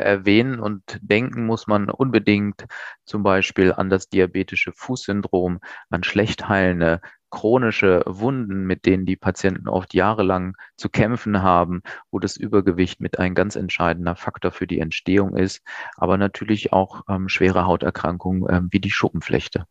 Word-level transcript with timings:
Erwähnen 0.00 0.60
und 0.60 0.82
denken 1.00 1.46
muss 1.46 1.66
man 1.66 1.90
unbedingt 1.90 2.66
zum 3.04 3.22
Beispiel 3.22 3.72
an 3.72 3.90
das 3.90 4.08
diabetische 4.08 4.72
Fußsyndrom, 4.72 5.60
an 5.90 6.04
schlecht 6.04 6.48
heilende 6.48 7.00
chronische 7.34 8.04
Wunden, 8.06 8.64
mit 8.64 8.86
denen 8.86 9.06
die 9.06 9.16
Patienten 9.16 9.68
oft 9.68 9.92
jahrelang 9.92 10.56
zu 10.76 10.88
kämpfen 10.88 11.42
haben, 11.42 11.82
wo 12.12 12.20
das 12.20 12.36
Übergewicht 12.36 13.00
mit 13.00 13.18
ein 13.18 13.34
ganz 13.34 13.56
entscheidender 13.56 14.14
Faktor 14.14 14.52
für 14.52 14.68
die 14.68 14.78
Entstehung 14.78 15.36
ist, 15.36 15.60
aber 15.96 16.16
natürlich 16.16 16.72
auch 16.72 17.02
ähm, 17.08 17.28
schwere 17.28 17.66
Hauterkrankungen 17.66 18.46
ähm, 18.48 18.68
wie 18.70 18.80
die 18.80 18.92
Schuppenflechte. 18.92 19.66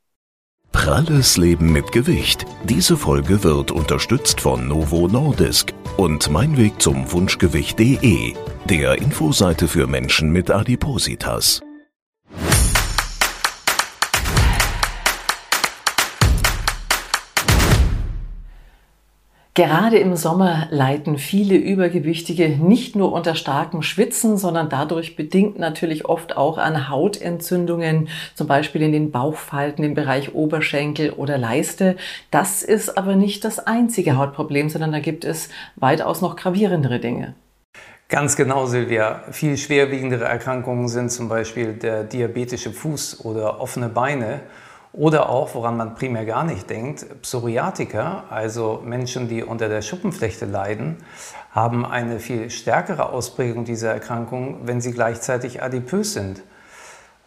Pralles 0.74 1.38
Leben 1.38 1.72
mit 1.72 1.94
Gewicht. 1.94 2.46
Diese 2.66 2.98
Folge 2.98 3.44
wird 3.44 3.72
unterstützt 3.72 4.42
von 4.42 4.68
Novo 4.68 5.08
Nordisk 5.08 5.74
und 5.96 6.30
mein 6.30 6.58
Weg 6.58 6.82
zum 6.82 7.10
Wunschgewicht.de, 7.10 8.34
der 8.66 8.98
Infoseite 8.98 9.70
für 9.70 9.88
Menschen 9.88 10.32
mit 10.32 10.52
Adipositas. 10.52 11.62
Gerade 19.56 20.00
im 20.00 20.16
Sommer 20.16 20.68
leiden 20.72 21.20
viele 21.20 21.56
Übergewichtige 21.56 22.50
nicht 22.50 22.96
nur 22.96 23.12
unter 23.14 23.36
starkem 23.36 23.84
Schwitzen, 23.84 24.36
sondern 24.36 24.68
dadurch 24.68 25.16
bedingt 25.16 25.60
natürlich 25.60 26.06
oft 26.06 26.36
auch 26.36 26.58
an 26.58 26.90
Hautentzündungen, 26.90 28.10
zum 28.34 28.48
Beispiel 28.48 28.82
in 28.82 28.92
den 28.92 29.12
Bauchfalten 29.12 29.84
im 29.84 29.94
Bereich 29.94 30.34
Oberschenkel 30.34 31.12
oder 31.12 31.38
Leiste. 31.38 31.98
Das 32.32 32.64
ist 32.64 32.98
aber 32.98 33.16
nicht 33.16 33.46
das 33.46 33.60
einzige 33.60 34.18
Hautproblem, 34.18 34.70
sondern 34.70 34.92
da 34.92 35.00
gibt 35.00 35.24
es 35.24 35.50
weitaus 35.76 36.22
noch 36.22 36.36
gravierendere 36.36 37.00
Dinge. 37.00 37.36
Ganz 38.10 38.36
genau, 38.36 38.66
Silvia. 38.66 39.22
Viel 39.30 39.58
schwerwiegendere 39.58 40.26
Erkrankungen 40.26 40.88
sind 40.88 41.12
zum 41.12 41.30
Beispiel 41.30 41.74
der 41.74 42.04
diabetische 42.04 42.72
Fuß 42.72 43.24
oder 43.24 43.62
offene 43.62 43.90
Beine. 43.90 44.42
Oder 44.94 45.30
auch, 45.30 45.56
woran 45.56 45.76
man 45.76 45.96
primär 45.96 46.24
gar 46.24 46.44
nicht 46.44 46.70
denkt, 46.70 47.24
Psoriatiker, 47.24 48.26
also 48.30 48.80
Menschen, 48.86 49.28
die 49.28 49.44
unter 49.44 49.68
der 49.68 49.82
Schuppenflechte 49.82 50.46
leiden, 50.46 50.98
haben 51.52 51.84
eine 51.84 52.20
viel 52.20 52.52
stärkere 52.52 53.10
Ausprägung 53.10 53.66
dieser 53.66 53.92
Erkrankung, 53.92 54.60
wenn 54.66 54.82
sie 54.82 54.92
gleichzeitig 54.92 55.64
adipös 55.64 56.14
sind. 56.14 56.44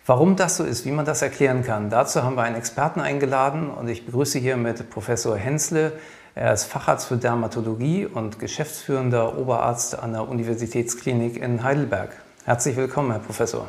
Warum 0.07 0.37
das 0.37 0.57
so 0.57 0.63
ist, 0.63 0.85
wie 0.85 0.93
man 0.93 1.05
das 1.05 1.23
erklären 1.23 1.65
kann, 1.65 1.91
dazu 1.91 2.23
haben 2.23 2.37
wir 2.37 2.45
einen 2.45 2.55
Experten 2.55 3.01
eingeladen 3.01 3.69
und 3.69 3.89
ich 3.89 4.07
begrüße 4.07 4.39
hier 4.39 4.57
mit 4.57 4.89
Professor 4.89 5.37
Hensle. 5.37 5.93
Er 6.37 6.53
ist 6.53 6.65
Facharzt 6.67 7.09
für 7.09 7.17
Dermatologie 7.17 8.07
und 8.07 8.39
geschäftsführender 8.39 9.37
Oberarzt 9.37 9.99
an 9.99 10.13
der 10.13 10.29
Universitätsklinik 10.29 11.37
in 11.37 11.65
Heidelberg. 11.65 12.11
Herzlich 12.45 12.77
willkommen, 12.77 13.11
Herr 13.11 13.19
Professor. 13.19 13.67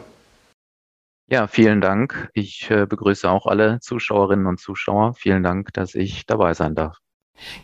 Ja, 1.30 1.48
vielen 1.48 1.82
Dank. 1.82 2.30
Ich 2.34 2.72
äh, 2.72 2.86
begrüße 2.86 3.30
auch 3.30 3.48
alle 3.48 3.82
Zuschauerinnen 3.82 4.48
und 4.48 4.62
Zuschauer. 4.62 5.14
Vielen 5.14 5.44
Dank, 5.44 5.74
dass 5.74 5.94
ich 5.94 6.26
dabei 6.26 6.54
sein 6.54 6.74
darf. 6.74 7.00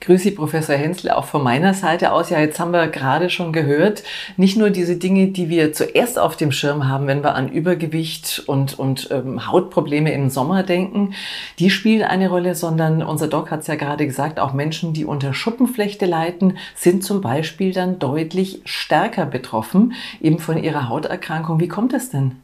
Grüße 0.02 0.34
Professor 0.34 0.76
Hensel, 0.76 1.12
auch 1.12 1.26
von 1.26 1.42
meiner 1.42 1.74
Seite 1.74 2.12
aus. 2.12 2.30
Ja, 2.30 2.40
jetzt 2.40 2.60
haben 2.60 2.72
wir 2.72 2.88
gerade 2.88 3.30
schon 3.30 3.54
gehört, 3.54 4.04
nicht 4.36 4.58
nur 4.58 4.70
diese 4.70 4.98
Dinge, 4.98 5.28
die 5.28 5.50
wir 5.50 5.72
zuerst 5.72 6.20
auf 6.20 6.36
dem 6.36 6.52
Schirm 6.52 6.90
haben, 6.90 7.08
wenn 7.08 7.24
wir 7.24 7.36
an 7.36 7.50
Übergewicht 7.50 8.44
und, 8.48 8.78
und 8.78 9.10
ähm, 9.12 9.50
Hautprobleme 9.50 10.12
im 10.12 10.30
Sommer 10.30 10.64
denken, 10.64 11.14
die 11.58 11.70
spielen 11.70 12.04
eine 12.04 12.30
Rolle, 12.30 12.56
sondern 12.56 13.02
unser 13.02 13.30
Doc 13.30 13.50
hat 13.50 13.62
es 13.62 13.68
ja 13.68 13.76
gerade 13.76 14.06
gesagt, 14.06 14.40
auch 14.40 14.54
Menschen, 14.54 14.94
die 14.94 15.06
unter 15.06 15.34
Schuppenflechte 15.34 16.06
leiden, 16.06 16.58
sind 16.76 17.04
zum 17.04 17.22
Beispiel 17.22 17.74
dann 17.74 17.98
deutlich 17.98 18.62
stärker 18.66 19.26
betroffen, 19.26 19.94
eben 20.22 20.40
von 20.40 20.62
ihrer 20.62 20.90
Hauterkrankung. 20.90 21.60
Wie 21.60 21.70
kommt 21.70 21.94
das 21.94 22.10
denn? 22.10 22.44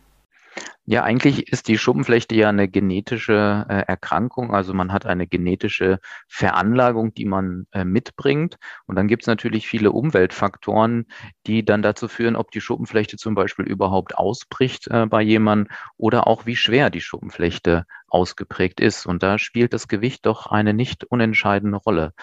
Ja, 0.92 1.04
eigentlich 1.04 1.52
ist 1.52 1.68
die 1.68 1.78
Schuppenflechte 1.78 2.34
ja 2.34 2.50
eine 2.50 2.68
genetische 2.68 3.64
äh, 3.70 3.82
Erkrankung. 3.88 4.56
Also 4.56 4.73
man 4.73 4.92
hat 4.92 5.06
eine 5.06 5.28
genetische 5.28 6.00
Veranlagung, 6.28 7.14
die 7.14 7.26
man 7.26 7.67
äh, 7.73 7.86
mitbringt. 7.86 8.58
Und 8.88 8.95
dann 8.95 9.08
gibt 9.08 9.22
es 9.22 9.27
natürlich 9.27 9.67
viele 9.67 9.92
Umweltfaktoren, 9.92 11.05
die 11.45 11.64
dann 11.64 11.83
dazu 11.83 12.08
führen, 12.08 12.36
ob 12.36 12.50
die 12.50 12.60
Schuppenflechte 12.60 13.17
zum 13.17 13.36
Beispiel 13.36 13.66
überhaupt 13.66 14.17
ausbricht 14.17 14.88
äh, 14.88 15.05
bei 15.05 15.22
jemandem 15.22 15.72
oder 15.98 16.26
auch 16.26 16.48
wie 16.48 16.55
schwer 16.55 16.89
die 16.89 17.02
Schuppenflechte 17.02 17.86
ausgeprägt 18.11 18.80
ist. 18.80 19.05
Und 19.05 19.23
da 19.23 19.37
spielt 19.37 19.73
das 19.73 19.87
Gewicht 19.87 20.25
doch 20.25 20.47
eine 20.47 20.73
nicht 20.73 21.03
unentscheidende 21.05 21.77
Rolle. 21.77 22.14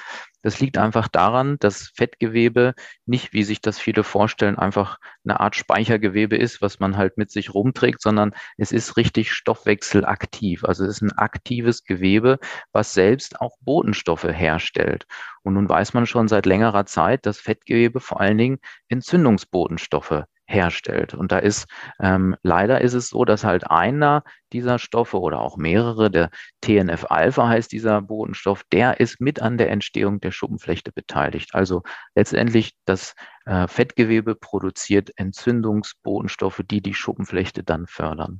Das 0.43 0.61
liegt 0.61 0.79
einfach 0.79 1.09
daran, 1.09 1.57
dass 1.59 1.89
Fettgewebe 1.97 2.75
nicht, 3.05 3.33
wie 3.33 3.43
sich 3.43 3.61
das 3.61 3.79
viele 3.81 4.05
vorstellen, 4.05 4.57
einfach 4.57 4.99
eine 5.25 5.41
Art 5.41 5.57
Speichergewebe 5.57 6.37
ist, 6.37 6.63
was 6.63 6.79
man 6.79 6.97
halt 6.97 7.19
mit 7.19 7.31
sich 7.31 7.53
rumträgt, 7.53 8.01
sondern 8.01 8.33
es 8.57 8.71
ist 8.71 8.97
richtig 8.97 9.33
stoffwechselaktiv. 9.33 10.65
Also 10.65 10.85
es 10.85 10.97
ist 10.97 11.03
ein 11.03 11.19
aktives 11.19 11.85
Gewebe, 11.85 12.39
was 12.73 12.93
selbst 12.93 13.41
auch 13.41 13.57
Botenstoffe 13.61 14.29
herstellt. 14.29 15.07
Und 15.43 15.55
nun 15.55 15.69
weiß 15.69 15.95
man 15.95 16.07
schon 16.07 16.29
seit 16.29 16.47
längerer 16.47 16.87
Zeit, 16.87 17.27
dass 17.27 17.39
Fettgewebe 17.41 18.01
vor 18.01 18.21
allen 18.21 18.39
Dingen 18.39 18.59
Entzündungsbotenstoffe 18.89 20.27
herstellt. 20.47 21.15
Und 21.15 21.33
da 21.33 21.39
ist 21.39 21.67
ähm, 22.01 22.37
leider 22.43 22.81
ist 22.81 22.95
es 22.95 23.09
so, 23.09 23.25
dass 23.25 23.45
halt 23.45 23.71
einer 23.71 24.23
dieser 24.53 24.79
Stoffe 24.79 25.21
oder 25.21 25.41
auch 25.41 25.57
mehrere, 25.57 26.11
der 26.11 26.31
TNF-Alpha 26.61 27.49
heißt 27.49 27.73
dieser 27.73 28.01
Botenstoff, 28.03 28.63
der 28.73 29.01
ist 29.01 29.21
mit 29.21 29.43
an 29.43 29.59
der 29.59 29.71
Entstehung 29.71 30.21
der 30.21 30.31
Schuppenflechte 30.31 30.93
beteiligt. 30.93 31.55
Also 31.55 31.83
letztendlich 32.15 32.75
das 32.85 33.15
äh, 33.45 33.67
Fettgewebe 33.69 34.35
produziert 34.35 35.11
Entzündungsbotenstoffe, 35.17 36.63
die 36.65 36.81
die 36.81 36.95
Schuppenflechte 36.95 37.65
dann 37.65 37.87
fördern. 37.87 38.39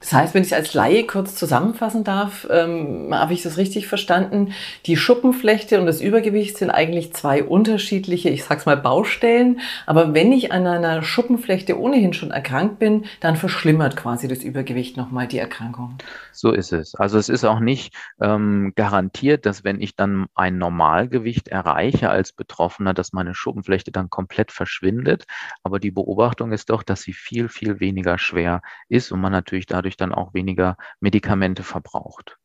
Das 0.00 0.14
heißt, 0.14 0.34
wenn 0.34 0.42
ich 0.42 0.54
als 0.54 0.72
Laie 0.72 1.04
kurz 1.06 1.34
zusammenfassen 1.34 2.04
darf, 2.04 2.46
ähm, 2.50 3.08
habe 3.12 3.34
ich 3.34 3.42
das 3.42 3.58
richtig 3.58 3.86
verstanden? 3.86 4.54
Die 4.86 4.96
Schuppenflechte 4.96 5.78
und 5.78 5.84
das 5.84 6.00
Übergewicht 6.00 6.56
sind 6.56 6.70
eigentlich 6.70 7.12
zwei 7.12 7.44
unterschiedliche, 7.44 8.30
ich 8.30 8.44
sag's 8.44 8.64
mal, 8.64 8.78
Baustellen. 8.78 9.60
Aber 9.84 10.14
wenn 10.14 10.32
ich 10.32 10.52
an 10.52 10.66
einer 10.66 11.02
Schuppenflechte 11.02 11.78
ohnehin 11.78 12.14
schon 12.14 12.30
erkrankt 12.30 12.78
bin, 12.78 13.04
dann 13.20 13.36
verschlimmert 13.36 13.96
quasi 13.96 14.26
das 14.26 14.42
Übergewicht 14.42 14.96
nochmal 14.96 15.26
die 15.26 15.38
Erkrankung. 15.38 15.98
So 16.32 16.52
ist 16.52 16.72
es. 16.72 16.94
Also 16.94 17.18
es 17.18 17.28
ist 17.28 17.44
auch 17.44 17.60
nicht 17.60 17.94
ähm, 18.20 18.72
garantiert, 18.74 19.44
dass 19.44 19.64
wenn 19.64 19.80
ich 19.80 19.96
dann 19.96 20.26
ein 20.34 20.56
Normalgewicht 20.56 21.48
erreiche 21.48 22.10
als 22.10 22.32
Betroffener, 22.32 22.94
dass 22.94 23.12
meine 23.12 23.34
Schuppenflechte 23.34 23.92
dann 23.92 24.08
komplett 24.08 24.52
verschwindet. 24.52 25.26
Aber 25.62 25.78
die 25.78 25.90
Beobachtung 25.90 26.52
ist 26.52 26.70
doch, 26.70 26.82
dass 26.82 27.02
sie 27.02 27.12
viel, 27.12 27.48
viel 27.48 27.80
weniger 27.80 28.18
schwer 28.18 28.62
ist 28.88 29.12
und 29.12 29.20
man 29.20 29.32
natürlich 29.32 29.66
dadurch 29.66 29.90
dadurch 29.90 29.96
dann 29.96 30.12
auch 30.12 30.34
weniger 30.34 30.76
Medikamente 31.00 31.62
verbraucht. 31.62 32.36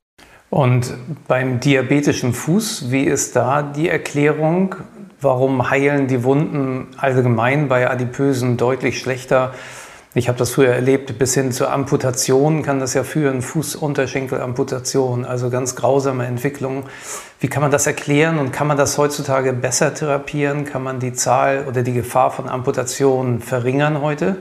Und 0.50 0.94
beim 1.28 1.60
diabetischen 1.60 2.34
Fuß, 2.34 2.92
wie 2.92 3.04
ist 3.04 3.36
da 3.36 3.62
die 3.62 3.90
Erklärung? 3.90 4.76
Warum 5.20 5.70
heilen 5.70 6.08
die 6.08 6.24
Wunden 6.24 6.88
allgemein 6.98 7.68
bei 7.68 7.90
Adipösen 7.90 8.58
deutlich 8.58 9.00
schlechter? 9.00 9.54
Ich 10.18 10.30
habe 10.30 10.38
das 10.38 10.52
früher 10.52 10.70
erlebt, 10.70 11.20
bis 11.20 11.34
hin 11.34 11.52
zur 11.52 11.74
Amputation 11.74 12.64
kann 12.64 12.80
das 12.80 12.94
ja 12.94 13.04
führen, 13.04 13.42
Fußunterschenkelamputation, 13.42 15.26
also 15.26 15.50
ganz 15.50 15.76
grausame 15.76 16.26
Entwicklung. 16.26 16.86
Wie 17.42 17.50
kann 17.50 17.62
man 17.62 17.70
das 17.70 17.86
erklären 17.86 18.40
und 18.40 18.54
kann 18.54 18.66
man 18.66 18.78
das 18.78 18.98
heutzutage 18.98 19.52
besser 19.52 19.94
therapieren? 19.94 20.64
Kann 20.64 20.84
man 20.84 21.02
die 21.02 21.12
Zahl 21.12 21.68
oder 21.68 21.84
die 21.84 21.92
Gefahr 21.92 22.32
von 22.32 22.48
Amputationen 22.48 23.42
verringern 23.42 24.00
heute? 24.00 24.38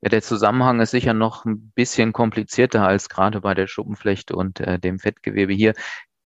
Ja, 0.00 0.08
der 0.08 0.20
Zusammenhang 0.20 0.80
ist 0.80 0.90
sicher 0.90 1.14
noch 1.14 1.44
ein 1.44 1.70
bisschen 1.76 2.12
komplizierter 2.12 2.84
als 2.84 3.08
gerade 3.08 3.42
bei 3.42 3.54
der 3.54 3.68
Schuppenflechte 3.68 4.34
und 4.34 4.58
äh, 4.58 4.80
dem 4.80 4.98
Fettgewebe. 4.98 5.52
Hier 5.52 5.74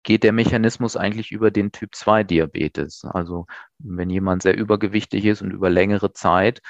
geht 0.04 0.22
der 0.22 0.32
Mechanismus 0.32 0.96
eigentlich 0.96 1.32
über 1.32 1.50
den 1.50 1.72
Typ 1.72 1.96
2 1.96 2.22
Diabetes. 2.22 3.04
Also 3.06 3.46
wenn 3.80 4.08
jemand 4.08 4.42
sehr 4.42 4.56
übergewichtig 4.56 5.24
ist 5.24 5.42
und 5.42 5.50
über 5.50 5.68
längere 5.68 6.12
Zeit 6.12 6.62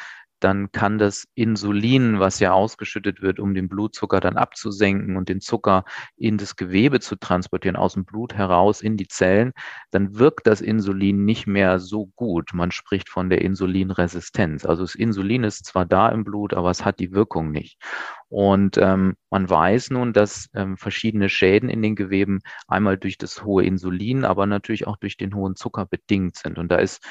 dann 0.44 0.70
kann 0.72 0.98
das 0.98 1.26
Insulin, 1.34 2.20
was 2.20 2.38
ja 2.38 2.52
ausgeschüttet 2.52 3.22
wird, 3.22 3.40
um 3.40 3.54
den 3.54 3.66
Blutzucker 3.66 4.20
dann 4.20 4.36
abzusenken 4.36 5.16
und 5.16 5.30
den 5.30 5.40
Zucker 5.40 5.84
in 6.16 6.36
das 6.36 6.56
Gewebe 6.56 7.00
zu 7.00 7.16
transportieren, 7.16 7.76
aus 7.76 7.94
dem 7.94 8.04
Blut 8.04 8.34
heraus 8.34 8.82
in 8.82 8.98
die 8.98 9.08
Zellen, 9.08 9.52
dann 9.90 10.18
wirkt 10.18 10.46
das 10.46 10.60
Insulin 10.60 11.24
nicht 11.24 11.46
mehr 11.46 11.78
so 11.78 12.08
gut. 12.14 12.50
Man 12.52 12.72
spricht 12.72 13.08
von 13.08 13.30
der 13.30 13.40
Insulinresistenz. 13.40 14.66
Also 14.66 14.82
das 14.82 14.94
Insulin 14.94 15.44
ist 15.44 15.64
zwar 15.64 15.86
da 15.86 16.10
im 16.10 16.24
Blut, 16.24 16.52
aber 16.52 16.70
es 16.70 16.84
hat 16.84 16.98
die 16.98 17.12
Wirkung 17.12 17.50
nicht. 17.50 17.80
Und 18.28 18.76
ähm, 18.76 19.14
man 19.30 19.48
weiß 19.48 19.90
nun, 19.90 20.12
dass 20.12 20.50
ähm, 20.54 20.76
verschiedene 20.76 21.30
Schäden 21.30 21.70
in 21.70 21.80
den 21.80 21.96
Geweben 21.96 22.40
einmal 22.68 22.98
durch 22.98 23.16
das 23.16 23.44
hohe 23.44 23.64
Insulin, 23.64 24.26
aber 24.26 24.44
natürlich 24.44 24.86
auch 24.86 24.98
durch 24.98 25.16
den 25.16 25.34
hohen 25.34 25.56
Zucker 25.56 25.86
bedingt 25.86 26.36
sind. 26.36 26.58
Und 26.58 26.68
da 26.70 26.76
ist 26.76 27.02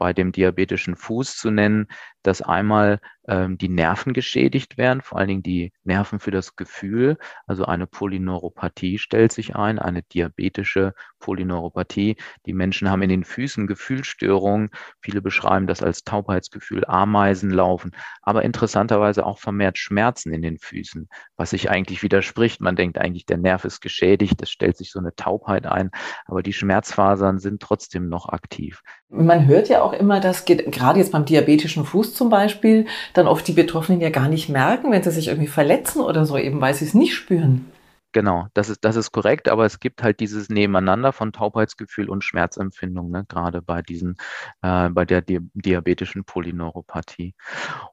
bei 0.00 0.14
dem 0.14 0.32
diabetischen 0.32 0.96
Fuß 0.96 1.36
zu 1.36 1.50
nennen, 1.50 1.86
dass 2.22 2.42
einmal 2.42 3.00
ähm, 3.30 3.58
die 3.58 3.68
Nerven 3.68 4.12
geschädigt 4.12 4.76
werden, 4.76 5.02
vor 5.02 5.18
allen 5.18 5.28
Dingen 5.28 5.42
die 5.42 5.72
Nerven 5.84 6.18
für 6.18 6.30
das 6.30 6.56
Gefühl. 6.56 7.16
Also 7.46 7.64
eine 7.64 7.86
Polyneuropathie 7.86 8.98
stellt 8.98 9.32
sich 9.32 9.56
ein, 9.56 9.78
eine 9.78 10.02
diabetische 10.02 10.94
Polyneuropathie. 11.20 12.16
Die 12.46 12.52
Menschen 12.52 12.90
haben 12.90 13.02
in 13.02 13.08
den 13.08 13.24
Füßen 13.24 13.66
Gefühlsstörungen. 13.66 14.70
Viele 15.00 15.22
beschreiben 15.22 15.66
das 15.66 15.82
als 15.82 16.02
Taubheitsgefühl, 16.02 16.84
Ameisen 16.86 17.50
laufen, 17.50 17.92
aber 18.22 18.42
interessanterweise 18.42 19.24
auch 19.24 19.38
vermehrt 19.38 19.78
Schmerzen 19.78 20.32
in 20.32 20.42
den 20.42 20.58
Füßen, 20.58 21.08
was 21.36 21.50
sich 21.50 21.70
eigentlich 21.70 22.02
widerspricht. 22.02 22.60
Man 22.60 22.74
denkt 22.74 22.98
eigentlich, 22.98 23.26
der 23.26 23.38
Nerv 23.38 23.64
ist 23.64 23.80
geschädigt, 23.80 24.42
es 24.42 24.50
stellt 24.50 24.76
sich 24.76 24.90
so 24.90 24.98
eine 24.98 25.14
Taubheit 25.14 25.66
ein, 25.66 25.90
aber 26.26 26.42
die 26.42 26.52
Schmerzfasern 26.52 27.38
sind 27.38 27.62
trotzdem 27.62 28.08
noch 28.08 28.28
aktiv. 28.28 28.82
Man 29.08 29.46
hört 29.46 29.68
ja 29.68 29.82
auch 29.82 29.92
immer, 29.92 30.20
dass 30.20 30.44
gerade 30.44 30.98
jetzt 30.98 31.12
beim 31.12 31.24
diabetischen 31.24 31.84
Fuß 31.84 32.09
zum 32.14 32.28
Beispiel, 32.30 32.86
dann 33.14 33.26
oft 33.26 33.46
die 33.46 33.52
Betroffenen 33.52 34.00
ja 34.00 34.10
gar 34.10 34.28
nicht 34.28 34.48
merken, 34.48 34.90
wenn 34.90 35.02
sie 35.02 35.10
sich 35.10 35.28
irgendwie 35.28 35.48
verletzen 35.48 36.00
oder 36.00 36.24
so, 36.26 36.36
eben 36.36 36.60
weil 36.60 36.74
sie 36.74 36.84
es 36.84 36.94
nicht 36.94 37.14
spüren. 37.14 37.66
Genau, 38.12 38.48
das 38.54 38.68
ist, 38.68 38.84
das 38.84 38.96
ist 38.96 39.12
korrekt, 39.12 39.48
aber 39.48 39.64
es 39.66 39.78
gibt 39.78 40.02
halt 40.02 40.18
dieses 40.18 40.48
Nebeneinander 40.48 41.12
von 41.12 41.32
Taubheitsgefühl 41.32 42.10
und 42.10 42.24
Schmerzempfindung, 42.24 43.08
ne, 43.12 43.24
gerade 43.28 43.62
bei 43.62 43.82
diesen, 43.82 44.16
äh, 44.62 44.88
bei 44.90 45.04
der 45.04 45.22
Di 45.22 45.38
diabetischen 45.54 46.24
Polyneuropathie. 46.24 47.34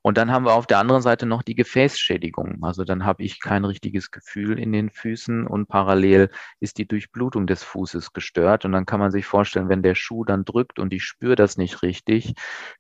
Und 0.02 0.18
dann 0.18 0.32
haben 0.32 0.46
wir 0.46 0.54
auf 0.54 0.68
der 0.68 0.80
anderen 0.80 1.04
Seite 1.04 1.26
noch 1.28 1.44
die 1.44 1.56
Gefäßschädigung. 1.56 2.64
Also 2.64 2.84
dann 2.84 3.06
habe 3.06 3.24
ich 3.24 3.42
kein 3.42 3.66
richtiges 3.66 4.12
Gefühl 4.12 4.60
in 4.60 4.72
den 4.72 4.90
Füßen 4.90 5.48
und 5.48 5.68
parallel 5.68 6.30
ist 6.60 6.80
die 6.80 6.88
Durchblutung 6.88 7.48
des 7.48 7.64
Fußes 7.64 8.14
gestört. 8.14 8.66
Und 8.66 8.72
dann 8.72 8.86
kann 8.88 9.00
man 9.00 9.12
sich 9.12 9.26
vorstellen, 9.28 9.70
wenn 9.70 9.84
der 9.84 9.96
Schuh 9.96 10.26
dann 10.26 10.46
drückt 10.46 10.80
und 10.80 10.94
ich 10.94 11.04
spüre 11.04 11.36
das 11.36 11.58
nicht 11.58 11.84
richtig, 11.84 12.34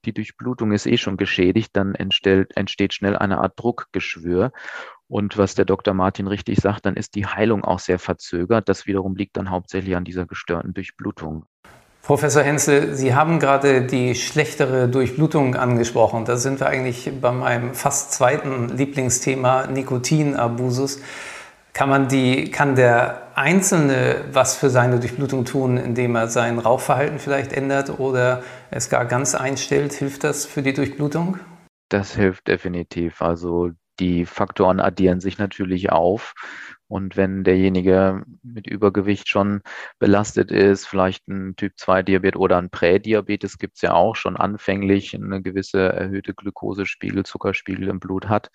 die 0.05 0.13
Durchblutung 0.13 0.71
ist 0.71 0.87
eh 0.87 0.97
schon 0.97 1.17
geschädigt, 1.17 1.71
dann 1.75 1.95
entsteht, 1.95 2.55
entsteht 2.57 2.93
schnell 2.93 3.17
eine 3.17 3.39
Art 3.39 3.53
Druckgeschwür. 3.59 4.51
Und 5.09 5.37
was 5.37 5.55
der 5.55 5.65
Dr. 5.65 5.93
Martin 5.93 6.27
richtig 6.27 6.59
sagt, 6.59 6.85
dann 6.85 6.95
ist 6.95 7.15
die 7.15 7.25
Heilung 7.25 7.63
auch 7.63 7.79
sehr 7.79 7.99
verzögert. 7.99 8.67
Das 8.67 8.85
wiederum 8.87 9.15
liegt 9.15 9.37
dann 9.37 9.49
hauptsächlich 9.49 9.95
an 9.95 10.03
dieser 10.03 10.25
gestörten 10.25 10.73
Durchblutung. 10.73 11.45
Professor 12.01 12.41
Hensel, 12.41 12.95
Sie 12.95 13.13
haben 13.13 13.37
gerade 13.39 13.81
die 13.81 14.15
schlechtere 14.15 14.87
Durchblutung 14.87 15.55
angesprochen. 15.55 16.23
Da 16.23 16.37
sind 16.37 16.59
wir 16.59 16.67
eigentlich 16.67 17.11
bei 17.21 17.31
meinem 17.31 17.73
fast 17.73 18.13
zweiten 18.13 18.69
Lieblingsthema 18.69 19.67
Nikotinabusus. 19.67 21.01
Kann 21.73 21.89
man 21.89 22.07
die, 22.07 22.49
kann 22.49 22.75
der 22.75 23.27
Einzelne 23.35 24.25
was 24.31 24.55
für 24.55 24.69
seine 24.69 24.99
Durchblutung 24.99 25.45
tun, 25.45 25.77
indem 25.77 26.15
er 26.15 26.27
sein 26.27 26.59
Rauchverhalten 26.59 27.19
vielleicht 27.19 27.53
ändert 27.53 27.99
oder 27.99 28.41
es 28.71 28.89
gar 28.89 29.05
ganz 29.05 29.35
einstellt? 29.35 29.93
Hilft 29.93 30.23
das 30.23 30.45
für 30.45 30.61
die 30.61 30.73
Durchblutung? 30.73 31.37
Das 31.89 32.15
hilft 32.15 32.47
definitiv. 32.47 33.21
Also 33.21 33.71
die 33.99 34.25
Faktoren 34.25 34.79
addieren 34.79 35.19
sich 35.19 35.37
natürlich 35.37 35.91
auf. 35.91 36.33
Und 36.87 37.17
wenn 37.17 37.43
derjenige 37.43 38.23
mit 38.43 38.67
Übergewicht 38.67 39.27
schon 39.27 39.61
belastet 39.99 40.51
ist, 40.51 40.87
vielleicht 40.87 41.27
ein 41.27 41.55
Typ-2-Diabetes 41.55 42.39
oder 42.39 42.57
ein 42.57 42.69
Prädiabetes 42.69 43.57
gibt 43.57 43.75
es 43.75 43.81
ja 43.81 43.93
auch 43.93 44.15
schon 44.15 44.37
anfänglich 44.37 45.13
eine 45.13 45.41
gewisse 45.41 45.81
erhöhte 45.81 46.33
Glukosespiegel, 46.33 47.25
Zuckerspiegel 47.25 47.89
im 47.89 47.99
Blut 47.99 48.29
hat 48.29 48.49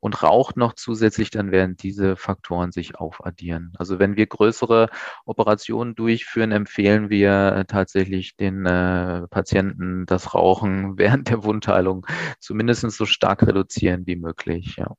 und 0.00 0.22
raucht 0.22 0.56
noch 0.56 0.74
zusätzlich, 0.74 1.30
dann 1.30 1.52
werden 1.52 1.76
diese 1.76 2.16
Faktoren 2.16 2.72
sich 2.72 2.96
aufaddieren. 2.96 3.72
Also 3.78 3.98
wenn 3.98 4.16
wir 4.16 4.26
größere 4.26 4.88
Operationen 5.24 5.94
durchführen, 5.94 6.52
empfehlen 6.52 7.10
wir 7.10 7.64
tatsächlich 7.68 8.36
den 8.36 8.66
äh, 8.66 9.26
Patienten 9.28 10.06
das 10.06 10.34
Rauchen 10.34 10.98
während 10.98 11.30
der 11.30 11.44
Wundheilung 11.44 12.06
zumindest 12.40 12.82
so 12.90 13.06
stark 13.06 13.42
reduzieren 13.46 14.06
wie 14.06 14.16
möglich. 14.16 14.76
Ja. 14.76 14.94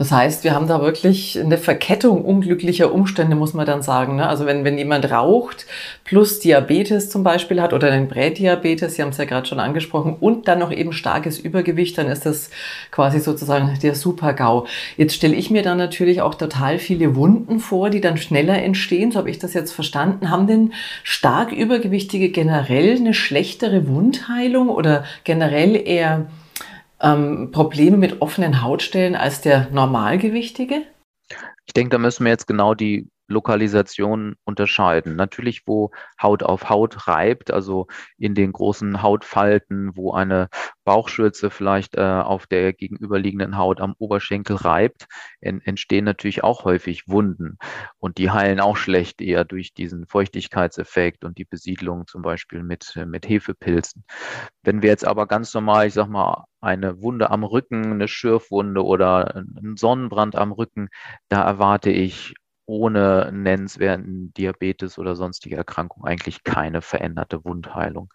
Das 0.00 0.12
heißt, 0.12 0.44
wir 0.44 0.54
haben 0.54 0.66
da 0.66 0.80
wirklich 0.80 1.38
eine 1.38 1.58
Verkettung 1.58 2.24
unglücklicher 2.24 2.90
Umstände, 2.90 3.36
muss 3.36 3.52
man 3.52 3.66
dann 3.66 3.82
sagen. 3.82 4.16
Ne? 4.16 4.26
Also 4.26 4.46
wenn, 4.46 4.64
wenn 4.64 4.78
jemand 4.78 5.10
raucht, 5.10 5.66
plus 6.04 6.38
Diabetes 6.38 7.10
zum 7.10 7.22
Beispiel 7.22 7.60
hat 7.60 7.74
oder 7.74 7.92
einen 7.92 8.08
Prädiabetes, 8.08 8.94
Sie 8.94 9.02
haben 9.02 9.10
es 9.10 9.18
ja 9.18 9.26
gerade 9.26 9.46
schon 9.46 9.60
angesprochen, 9.60 10.16
und 10.18 10.48
dann 10.48 10.58
noch 10.58 10.72
eben 10.72 10.94
starkes 10.94 11.38
Übergewicht, 11.38 11.98
dann 11.98 12.08
ist 12.08 12.24
das 12.24 12.48
quasi 12.90 13.20
sozusagen 13.20 13.78
der 13.82 13.94
Super-GAU. 13.94 14.66
Jetzt 14.96 15.16
stelle 15.16 15.34
ich 15.34 15.50
mir 15.50 15.62
dann 15.62 15.76
natürlich 15.76 16.22
auch 16.22 16.34
total 16.34 16.78
viele 16.78 17.14
Wunden 17.14 17.60
vor, 17.60 17.90
die 17.90 18.00
dann 18.00 18.16
schneller 18.16 18.56
entstehen, 18.62 19.12
so 19.12 19.18
habe 19.18 19.28
ich 19.28 19.38
das 19.38 19.52
jetzt 19.52 19.72
verstanden. 19.72 20.30
Haben 20.30 20.46
denn 20.46 20.72
stark 21.02 21.52
Übergewichtige 21.52 22.30
generell 22.30 22.96
eine 22.96 23.12
schlechtere 23.12 23.86
Wundheilung 23.86 24.70
oder 24.70 25.04
generell 25.24 25.76
eher 25.76 26.26
ähm, 27.02 27.50
Probleme 27.52 27.96
mit 27.96 28.20
offenen 28.20 28.62
Hautstellen 28.62 29.14
als 29.14 29.40
der 29.40 29.68
Normalgewichtige? 29.70 30.82
Ich 31.66 31.74
denke, 31.74 31.90
da 31.90 31.98
müssen 31.98 32.24
wir 32.24 32.30
jetzt 32.30 32.46
genau 32.46 32.74
die 32.74 33.08
Lokalisation 33.30 34.34
unterscheiden. 34.44 35.16
Natürlich, 35.16 35.62
wo 35.66 35.90
Haut 36.20 36.42
auf 36.42 36.68
Haut 36.68 37.08
reibt, 37.08 37.50
also 37.50 37.86
in 38.18 38.34
den 38.34 38.52
großen 38.52 39.02
Hautfalten, 39.02 39.96
wo 39.96 40.12
eine 40.12 40.48
Bauchschürze 40.84 41.50
vielleicht 41.50 41.96
äh, 41.96 42.00
auf 42.00 42.46
der 42.46 42.72
gegenüberliegenden 42.72 43.56
Haut 43.56 43.80
am 43.80 43.94
Oberschenkel 43.98 44.56
reibt, 44.56 45.06
en 45.40 45.60
entstehen 45.60 46.04
natürlich 46.04 46.42
auch 46.42 46.64
häufig 46.64 47.08
Wunden. 47.08 47.58
Und 47.98 48.18
die 48.18 48.30
heilen 48.30 48.60
auch 48.60 48.76
schlecht 48.76 49.20
eher 49.20 49.44
durch 49.44 49.72
diesen 49.72 50.06
Feuchtigkeitseffekt 50.06 51.24
und 51.24 51.38
die 51.38 51.44
Besiedlung 51.44 52.06
zum 52.06 52.22
Beispiel 52.22 52.62
mit, 52.62 52.98
mit 53.06 53.28
Hefepilzen. 53.28 54.04
Wenn 54.62 54.82
wir 54.82 54.90
jetzt 54.90 55.06
aber 55.06 55.26
ganz 55.26 55.54
normal, 55.54 55.86
ich 55.86 55.94
sag 55.94 56.08
mal, 56.08 56.44
eine 56.60 57.00
Wunde 57.00 57.30
am 57.30 57.44
Rücken, 57.44 57.92
eine 57.92 58.08
Schürfwunde 58.08 58.84
oder 58.84 59.36
einen 59.36 59.76
Sonnenbrand 59.76 60.36
am 60.36 60.52
Rücken, 60.52 60.88
da 61.28 61.42
erwarte 61.42 61.90
ich 61.90 62.34
ohne 62.70 63.30
nennenswerten 63.32 64.32
Diabetes 64.34 64.98
oder 64.98 65.16
sonstige 65.16 65.56
Erkrankung 65.56 66.04
eigentlich 66.04 66.44
keine 66.44 66.82
veränderte 66.82 67.44
Wundheilung. 67.44 68.10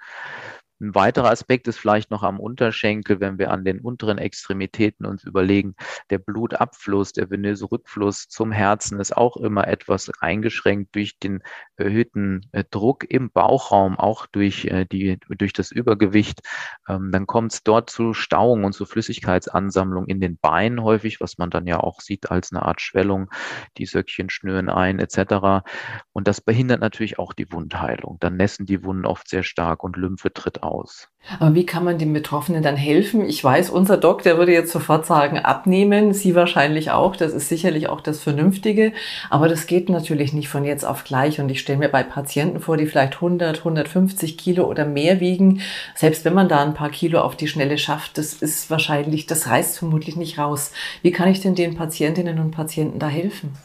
Ein 0.81 0.93
weiterer 0.93 1.31
Aspekt 1.31 1.67
ist 1.67 1.77
vielleicht 1.77 2.11
noch 2.11 2.23
am 2.23 2.39
Unterschenkel, 2.39 3.21
wenn 3.21 3.39
wir 3.39 3.51
an 3.51 3.63
den 3.63 3.79
unteren 3.79 4.17
Extremitäten 4.17 5.05
uns 5.05 5.23
überlegen, 5.23 5.75
der 6.09 6.17
Blutabfluss, 6.17 7.13
der 7.13 7.29
venöse 7.29 7.71
Rückfluss 7.71 8.27
zum 8.27 8.51
Herzen 8.51 8.99
ist 8.99 9.15
auch 9.15 9.37
immer 9.37 9.67
etwas 9.67 10.11
eingeschränkt 10.19 10.93
durch 10.95 11.17
den 11.17 11.43
erhöhten 11.77 12.41
äh, 12.51 12.63
Druck 12.69 13.05
im 13.09 13.31
Bauchraum, 13.31 13.97
auch 13.97 14.25
durch, 14.25 14.65
äh, 14.65 14.85
die, 14.85 15.17
durch 15.29 15.53
das 15.53 15.71
Übergewicht. 15.71 16.41
Ähm, 16.89 17.11
dann 17.11 17.25
kommt 17.25 17.53
es 17.53 17.63
dort 17.63 17.89
zu 17.89 18.13
Stauung 18.13 18.65
und 18.65 18.73
zu 18.73 18.85
Flüssigkeitsansammlung 18.85 20.07
in 20.07 20.19
den 20.19 20.37
Beinen 20.37 20.83
häufig, 20.83 21.21
was 21.21 21.37
man 21.37 21.49
dann 21.49 21.67
ja 21.67 21.79
auch 21.79 22.01
sieht 22.01 22.31
als 22.31 22.51
eine 22.51 22.63
Art 22.63 22.81
Schwellung. 22.81 23.29
Die 23.77 23.85
Söckchen 23.85 24.29
schnüren 24.29 24.69
ein 24.69 24.99
etc. 24.99 25.65
Und 26.11 26.27
das 26.27 26.41
behindert 26.41 26.81
natürlich 26.81 27.17
auch 27.17 27.33
die 27.33 27.51
Wundheilung. 27.51 28.17
Dann 28.19 28.35
nässen 28.35 28.65
die 28.65 28.83
Wunden 28.83 29.05
oft 29.05 29.29
sehr 29.29 29.43
stark 29.43 29.83
und 29.83 29.95
Lymphe 29.95 30.33
tritt 30.33 30.63
aus. 30.65 31.07
Aber 31.39 31.55
wie 31.55 31.65
kann 31.65 31.83
man 31.83 31.97
den 31.97 32.13
Betroffenen 32.13 32.61
dann 32.61 32.75
helfen? 32.75 33.27
Ich 33.27 33.43
weiß, 33.43 33.71
unser 33.71 33.97
Doc, 33.97 34.21
der 34.21 34.37
würde 34.37 34.51
jetzt 34.51 34.71
sofort 34.71 35.07
sagen, 35.07 35.39
abnehmen, 35.39 36.13
Sie 36.13 36.35
wahrscheinlich 36.35 36.91
auch. 36.91 37.15
Das 37.15 37.33
ist 37.33 37.49
sicherlich 37.49 37.89
auch 37.89 37.99
das 37.99 38.21
Vernünftige. 38.21 38.93
Aber 39.31 39.47
das 39.47 39.65
geht 39.65 39.89
natürlich 39.89 40.33
nicht 40.33 40.49
von 40.49 40.65
jetzt 40.65 40.85
auf 40.85 41.03
gleich. 41.03 41.39
Und 41.39 41.49
ich 41.49 41.59
stelle 41.59 41.79
mir 41.79 41.89
bei 41.89 42.03
Patienten 42.03 42.59
vor, 42.59 42.77
die 42.77 42.85
vielleicht 42.85 43.15
100, 43.15 43.57
150 43.59 44.37
Kilo 44.37 44.65
oder 44.65 44.85
mehr 44.85 45.19
wiegen. 45.19 45.61
Selbst 45.95 46.25
wenn 46.25 46.35
man 46.35 46.47
da 46.47 46.61
ein 46.61 46.75
paar 46.75 46.91
Kilo 46.91 47.21
auf 47.21 47.35
die 47.35 47.47
Schnelle 47.47 47.79
schafft, 47.79 48.19
das 48.19 48.33
ist 48.33 48.69
wahrscheinlich, 48.69 49.25
das 49.25 49.47
reißt 49.47 49.79
vermutlich 49.79 50.15
nicht 50.15 50.37
raus. 50.37 50.71
Wie 51.01 51.11
kann 51.11 51.29
ich 51.29 51.41
denn 51.41 51.55
den 51.55 51.75
Patientinnen 51.75 52.39
und 52.39 52.51
Patienten 52.51 52.99
da 52.99 53.07
helfen? 53.07 53.57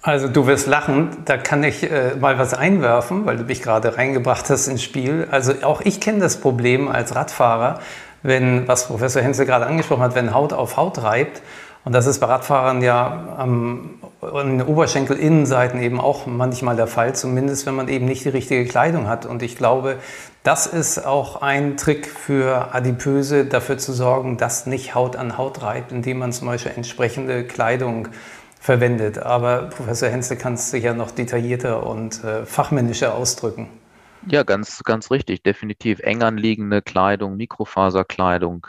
Also 0.00 0.28
du 0.28 0.46
wirst 0.46 0.68
lachen, 0.68 1.08
da 1.24 1.36
kann 1.36 1.64
ich 1.64 1.90
äh, 1.90 2.14
mal 2.14 2.38
was 2.38 2.54
einwerfen, 2.54 3.26
weil 3.26 3.36
du 3.36 3.42
mich 3.42 3.62
gerade 3.62 3.96
reingebracht 3.96 4.48
hast 4.48 4.68
ins 4.68 4.82
Spiel. 4.82 5.26
Also 5.30 5.54
auch 5.62 5.80
ich 5.80 6.00
kenne 6.00 6.20
das 6.20 6.40
Problem 6.40 6.88
als 6.88 7.16
Radfahrer, 7.16 7.80
wenn, 8.22 8.68
was 8.68 8.86
Professor 8.86 9.22
Henzel 9.22 9.44
gerade 9.44 9.66
angesprochen 9.66 10.02
hat, 10.02 10.14
wenn 10.14 10.32
Haut 10.32 10.52
auf 10.52 10.76
Haut 10.76 11.02
reibt. 11.02 11.42
Und 11.84 11.94
das 11.94 12.06
ist 12.06 12.20
bei 12.20 12.26
Radfahrern 12.26 12.82
ja 12.82 13.34
am, 13.38 13.90
an 14.20 14.58
den 14.58 14.66
Oberschenkelinnenseiten 14.66 15.80
eben 15.80 16.00
auch 16.00 16.26
manchmal 16.26 16.76
der 16.76 16.86
Fall, 16.86 17.14
zumindest 17.14 17.66
wenn 17.66 17.74
man 17.74 17.88
eben 17.88 18.04
nicht 18.04 18.24
die 18.24 18.28
richtige 18.28 18.66
Kleidung 18.66 19.08
hat. 19.08 19.26
Und 19.26 19.42
ich 19.42 19.56
glaube, 19.56 19.96
das 20.44 20.66
ist 20.66 21.04
auch 21.04 21.42
ein 21.42 21.76
Trick 21.76 22.06
für 22.06 22.74
Adipöse, 22.74 23.46
dafür 23.46 23.78
zu 23.78 23.92
sorgen, 23.92 24.36
dass 24.36 24.66
nicht 24.66 24.94
Haut 24.94 25.16
an 25.16 25.38
Haut 25.38 25.62
reibt, 25.62 25.90
indem 25.90 26.18
man 26.18 26.32
zum 26.32 26.46
Beispiel 26.46 26.72
entsprechende 26.76 27.44
Kleidung 27.44 28.08
verwendet. 28.60 29.18
Aber 29.18 29.62
Professor 29.62 30.08
Henze 30.08 30.36
kann 30.36 30.54
es 30.54 30.70
sicher 30.70 30.94
noch 30.94 31.10
detaillierter 31.10 31.86
und 31.86 32.22
äh, 32.24 32.44
fachmännischer 32.44 33.14
ausdrücken. 33.14 33.68
Ja, 34.26 34.42
ganz, 34.42 34.82
ganz 34.84 35.10
richtig. 35.10 35.42
Definitiv 35.42 36.00
eng 36.00 36.22
anliegende 36.22 36.82
Kleidung, 36.82 37.36
Mikrofaserkleidung, 37.36 38.66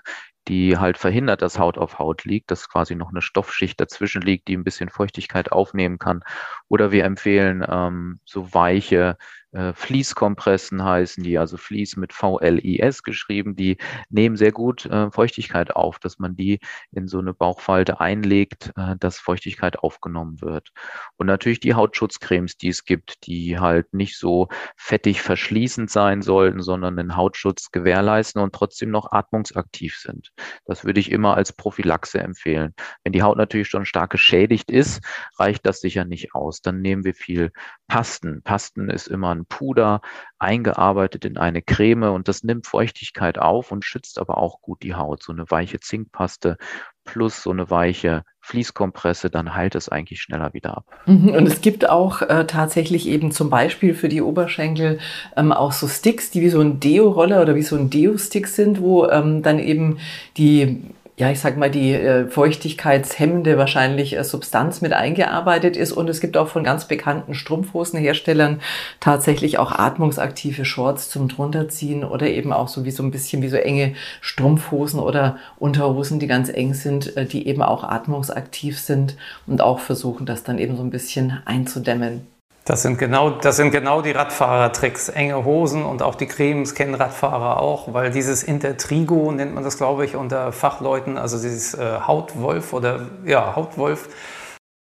die 0.48 0.77
halt 0.77 0.98
verhindert, 0.98 1.41
dass 1.41 1.60
Haut 1.60 1.77
auf 1.77 2.00
Haut 2.00 2.25
liegt, 2.25 2.51
dass 2.51 2.69
quasi 2.69 2.96
noch 2.96 3.10
eine 3.10 3.22
Stoffschicht 3.22 3.79
dazwischen 3.79 4.22
liegt, 4.22 4.48
die 4.48 4.55
ein 4.55 4.63
bisschen 4.63 4.89
Feuchtigkeit 4.89 5.51
aufnehmen 5.51 6.00
kann. 6.00 6.24
Oder 6.67 6.91
wir 6.91 7.03
empfehlen 7.03 7.65
ähm, 7.67 8.19
so 8.25 8.53
weiche 8.53 9.17
äh, 9.51 9.74
Fließkompressen 9.74 10.84
heißen 10.84 11.24
die, 11.24 11.38
also 11.39 11.58
Fließ 11.58 11.98
mit 11.98 12.13
V-L-I-S 12.13 13.03
geschrieben, 13.03 13.56
die 13.56 13.77
nehmen 14.10 14.36
sehr 14.36 14.51
gut 14.51 14.86
äh, 14.86 15.10
Feuchtigkeit 15.10 15.75
auf, 15.75 15.98
dass 15.98 16.20
man 16.20 16.36
die 16.36 16.60
in 16.91 17.08
so 17.08 17.20
eine 17.20 17.34
Bauchfalte 17.34 18.00
einlegt, 18.00 18.72
äh, 18.75 18.96
dass 19.00 19.18
Feuchtigkeit 19.20 19.79
aufgenommen 19.79 20.41
wird. 20.41 20.70
Und 21.18 21.25
natürlich 21.25 21.60
die 21.60 21.74
Hautschutzcremes, 21.74 22.58
die 22.58 22.70
es 22.70 22.86
gibt, 22.86 23.25
die 23.25 23.60
halt 23.60 23.94
nicht 23.94 24.18
so 24.18 24.50
fettig 24.77 25.22
verschließend 25.22 25.89
sein 25.89 26.22
sollten, 26.22 26.62
sondern 26.62 26.98
den 26.98 27.15
Hautschutz 27.15 27.72
gewährleisten 27.72 28.41
und 28.41 28.53
trotzdem 28.53 28.91
noch 28.91 29.12
atmungsaktiv 29.12 29.98
sind. 29.98 30.32
Das 30.65 30.86
würde 30.86 31.00
ich 31.00 31.12
immer 31.12 31.36
als 31.36 31.53
Prophylaxe 31.53 32.20
empfehlen. 32.20 32.75
Wenn 33.03 33.13
die 33.13 33.24
Haut 33.24 33.38
natürlich 33.38 33.68
schon 33.68 33.86
stark 33.86 34.12
geschädigt 34.12 34.70
ist, 34.70 35.03
reicht 35.38 35.65
das 35.65 35.79
sicher 35.79 36.06
nicht 36.06 36.36
aus. 36.36 36.62
Dann 36.62 36.82
nehmen 36.82 37.03
wir 37.03 37.15
viel 37.15 37.51
Pasten. 37.88 38.44
Pasten 38.44 38.89
ist 38.89 39.08
immer 39.08 39.38
ein 39.39 39.46
Puder, 39.46 40.01
eingearbeitet 40.38 41.25
in 41.25 41.38
eine 41.38 41.62
Creme 41.62 42.12
und 42.12 42.27
das 42.27 42.43
nimmt 42.43 42.67
Feuchtigkeit 42.67 43.39
auf 43.39 43.72
und 43.72 43.86
schützt 43.86 44.19
aber 44.19 44.38
auch 44.38 44.62
gut 44.62 44.84
die 44.84 44.96
Haut. 44.96 45.24
So 45.24 45.31
eine 45.31 45.50
weiche 45.50 45.79
Zinkpaste 45.79 46.58
plus 47.05 47.41
so 47.41 47.50
eine 47.50 47.69
weiche 47.69 48.24
Fließkompresse, 48.41 49.29
dann 49.29 49.55
heilt 49.55 49.75
es 49.75 49.89
eigentlich 49.89 50.22
schneller 50.22 50.53
wieder 50.53 50.77
ab. 50.77 50.86
Mhm, 51.05 51.29
und 51.29 51.48
es 51.48 51.62
gibt 51.62 51.89
auch 51.89 52.22
äh, 52.22 52.46
tatsächlich 52.46 53.08
eben 53.08 53.31
zum 53.31 53.50
Beispiel 53.50 53.93
für 53.93 54.10
die 54.10 54.22
Oberschenkel 54.22 55.00
ähm, 55.36 55.51
auch 55.51 55.72
so 55.72 55.88
Sticks, 55.88 56.31
die 56.31 56.41
wie 56.41 56.50
so 56.50 56.62
ein 56.62 56.79
Deo-Roller 56.79 57.41
oder 57.41 57.55
wie 57.55 57.63
so 57.63 57.75
ein 57.75 57.89
Deo-Stick 57.89 58.48
sind, 58.48 58.79
wo 58.79 59.08
ähm, 59.08 59.43
dann 59.43 59.60
eben 59.60 59.98
die 60.38 60.84
ja, 61.20 61.30
ich 61.30 61.42
sag 61.42 61.58
mal, 61.58 61.70
die 61.70 61.92
äh, 61.94 62.28
feuchtigkeitshemmende 62.28 63.58
wahrscheinlich 63.58 64.18
äh, 64.18 64.24
Substanz 64.24 64.80
mit 64.80 64.94
eingearbeitet 64.94 65.76
ist. 65.76 65.92
Und 65.92 66.10
es 66.10 66.22
gibt 66.22 66.38
auch 66.38 66.48
von 66.48 66.64
ganz 66.64 66.86
bekannten 66.86 67.34
Strumpfhosenherstellern 67.34 68.62
tatsächlich 69.02 69.60
auch 69.60 69.74
atmungsaktive 69.74 70.64
Shorts 70.64 71.10
zum 71.10 71.28
drunterziehen 71.28 72.06
oder 72.06 72.28
eben 72.28 72.54
auch 72.54 72.70
so 72.70 72.86
wie 72.86 72.92
so 72.92 73.04
ein 73.04 73.12
bisschen 73.12 73.42
wie 73.42 73.50
so 73.50 73.58
enge 73.58 73.96
Strumpfhosen 74.22 75.02
oder 75.02 75.36
Unterhosen, 75.58 76.20
die 76.20 76.28
ganz 76.28 76.48
eng 76.48 76.74
sind, 76.74 77.18
äh, 77.18 77.26
die 77.26 77.48
eben 77.48 77.64
auch 77.64 77.84
atmungsaktiv 77.84 78.80
sind 78.80 79.18
und 79.46 79.60
auch 79.60 79.80
versuchen, 79.80 80.26
das 80.26 80.44
dann 80.44 80.58
eben 80.58 80.78
so 80.78 80.84
ein 80.84 80.90
bisschen 80.90 81.42
einzudämmen. 81.44 82.38
Das 82.66 82.84
sind 82.84 83.00
genau, 83.00 83.32
das 83.32 83.56
sind 83.56 83.72
genau 83.72 84.01
die 84.01 84.12
Radfahrertricks. 84.12 85.10
Enge 85.10 85.44
Hosen 85.44 85.84
und 85.84 86.04
auch 86.04 86.16
die 86.16 86.28
Cremes 86.28 86.75
kennen 86.75 86.94
Radfahrer 86.94 87.60
auch, 87.60 87.94
weil 87.94 88.12
dieses 88.12 88.44
Intertrigo 88.44 89.32
nennt 89.32 89.56
man 89.56 89.63
das, 89.63 89.78
glaube 89.78 90.06
ich, 90.06 90.16
unter 90.16 90.51
Fachleuten, 90.51 91.18
also 91.18 91.42
dieses 91.42 91.74
äh, 91.74 92.00
Hautwolf 92.01 92.74
oder 92.74 93.08
ja, 93.25 93.56
Hautwolf. 93.56 94.10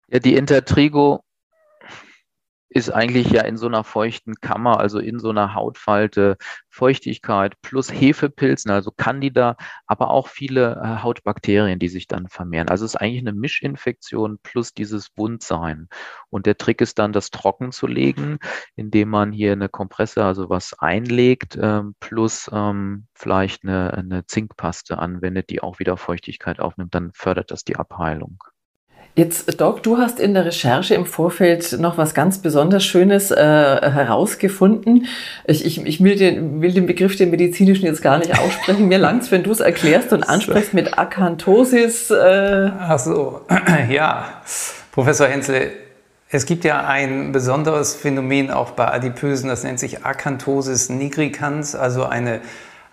Ja, 0.08 0.18
die 0.18 0.34
Intertrigo 0.34 1.20
ist 2.76 2.90
eigentlich 2.90 3.30
ja 3.30 3.40
in 3.40 3.56
so 3.56 3.66
einer 3.66 3.84
feuchten 3.84 4.34
Kammer, 4.34 4.78
also 4.80 4.98
in 4.98 5.18
so 5.18 5.30
einer 5.30 5.54
Hautfalte, 5.54 6.36
Feuchtigkeit 6.68 7.54
plus 7.62 7.90
Hefepilzen, 7.90 8.70
also 8.70 8.90
Candida, 8.90 9.56
aber 9.86 10.10
auch 10.10 10.28
viele 10.28 10.74
äh, 10.74 11.02
Hautbakterien, 11.02 11.78
die 11.78 11.88
sich 11.88 12.06
dann 12.06 12.28
vermehren. 12.28 12.68
Also 12.68 12.84
es 12.84 12.92
ist 12.92 13.00
eigentlich 13.00 13.22
eine 13.22 13.32
Mischinfektion 13.32 14.38
plus 14.42 14.74
dieses 14.74 15.08
Wundsein. 15.16 15.88
Und 16.28 16.44
der 16.44 16.58
Trick 16.58 16.82
ist 16.82 16.98
dann, 16.98 17.14
das 17.14 17.30
trocken 17.30 17.72
zu 17.72 17.86
legen, 17.86 18.40
indem 18.74 19.08
man 19.08 19.32
hier 19.32 19.52
eine 19.52 19.70
Kompresse, 19.70 20.22
also 20.22 20.50
was 20.50 20.78
einlegt, 20.78 21.58
ähm, 21.58 21.94
plus 21.98 22.50
ähm, 22.52 23.06
vielleicht 23.14 23.64
eine, 23.64 23.94
eine 23.94 24.26
Zinkpaste 24.26 24.98
anwendet, 24.98 25.48
die 25.48 25.62
auch 25.62 25.78
wieder 25.78 25.96
Feuchtigkeit 25.96 26.60
aufnimmt. 26.60 26.94
Dann 26.94 27.10
fördert 27.14 27.50
das 27.50 27.64
die 27.64 27.76
Abheilung. 27.76 28.36
Jetzt, 29.18 29.58
Doc, 29.62 29.82
du 29.82 29.96
hast 29.96 30.20
in 30.20 30.34
der 30.34 30.44
Recherche 30.44 30.94
im 30.94 31.06
Vorfeld 31.06 31.80
noch 31.80 31.96
was 31.96 32.12
ganz 32.12 32.36
besonders 32.36 32.84
Schönes 32.84 33.30
äh, 33.30 33.34
herausgefunden. 33.34 35.06
Ich, 35.46 35.64
ich, 35.64 35.86
ich 35.86 36.04
will, 36.04 36.16
den, 36.16 36.60
will 36.60 36.74
den 36.74 36.84
Begriff 36.84 37.16
den 37.16 37.30
medizinischen 37.30 37.86
jetzt 37.86 38.02
gar 38.02 38.18
nicht 38.18 38.38
aussprechen. 38.38 38.88
Mir 38.88 38.98
langt's, 38.98 39.30
wenn 39.30 39.42
du 39.42 39.52
es 39.52 39.60
erklärst 39.60 40.12
und 40.12 40.22
ansprichst 40.28 40.74
mit 40.74 40.98
Akanthosis. 40.98 42.10
Äh. 42.10 42.70
Ach 42.78 42.98
so, 42.98 43.40
ja. 43.88 44.42
Professor 44.92 45.28
Hensel, 45.28 45.70
es 46.28 46.44
gibt 46.44 46.64
ja 46.64 46.86
ein 46.86 47.32
besonderes 47.32 47.94
Phänomen 47.94 48.50
auch 48.50 48.72
bei 48.72 48.92
Adipösen, 48.92 49.48
das 49.48 49.64
nennt 49.64 49.78
sich 49.78 50.04
Akanthosis 50.04 50.90
nigricans, 50.90 51.74
also 51.74 52.04
eine 52.04 52.42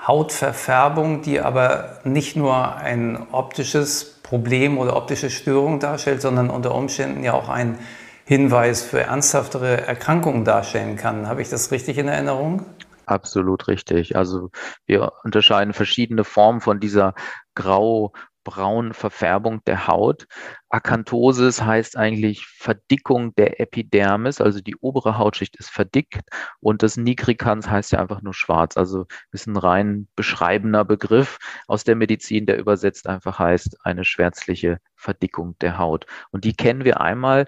Hautverfärbung, 0.07 1.21
die 1.21 1.41
aber 1.41 1.97
nicht 2.05 2.37
nur 2.37 2.77
ein 2.77 3.17
optisches 3.33 4.21
Problem 4.33 4.79
oder 4.79 4.95
optische 4.95 5.29
Störung 5.29 5.79
darstellt, 5.79 6.19
sondern 6.19 6.49
unter 6.49 6.73
Umständen 6.73 7.23
ja 7.23 7.33
auch 7.33 7.49
ein 7.49 7.77
Hinweis 8.25 8.81
für 8.81 9.01
ernsthaftere 9.01 9.85
Erkrankungen 9.85 10.43
darstellen 10.43 10.95
kann. 10.95 11.27
Habe 11.27 11.43
ich 11.43 11.49
das 11.49 11.69
richtig 11.69 11.99
in 11.99 12.07
Erinnerung? 12.07 12.65
Absolut 13.05 13.67
richtig. 13.67 14.15
Also 14.15 14.49
wir 14.87 15.11
unterscheiden 15.23 15.71
verschiedene 15.71 16.23
Formen 16.23 16.61
von 16.61 16.79
dieser 16.79 17.13
grau 17.53 18.11
braunen 18.43 18.93
Verfärbung 18.93 19.63
der 19.65 19.87
Haut. 19.87 20.25
Akanthosis 20.69 21.61
heißt 21.63 21.97
eigentlich 21.97 22.45
Verdickung 22.45 23.35
der 23.35 23.59
Epidermis, 23.59 24.41
also 24.41 24.59
die 24.59 24.75
obere 24.77 25.17
Hautschicht 25.17 25.55
ist 25.57 25.69
verdickt 25.69 26.21
und 26.59 26.83
das 26.83 26.97
Nigricans 26.97 27.69
heißt 27.69 27.91
ja 27.91 27.99
einfach 27.99 28.21
nur 28.21 28.33
schwarz, 28.33 28.77
also 28.77 29.05
ist 29.31 29.47
ein 29.47 29.57
rein 29.57 30.07
beschreibender 30.15 30.85
Begriff 30.85 31.37
aus 31.67 31.83
der 31.83 31.95
Medizin, 31.95 32.45
der 32.45 32.57
übersetzt 32.57 33.07
einfach 33.07 33.39
heißt 33.39 33.77
eine 33.85 34.03
schwärzliche 34.03 34.79
Verdickung 34.95 35.55
der 35.59 35.77
Haut. 35.77 36.05
Und 36.31 36.43
die 36.45 36.53
kennen 36.53 36.85
wir 36.85 37.01
einmal 37.01 37.47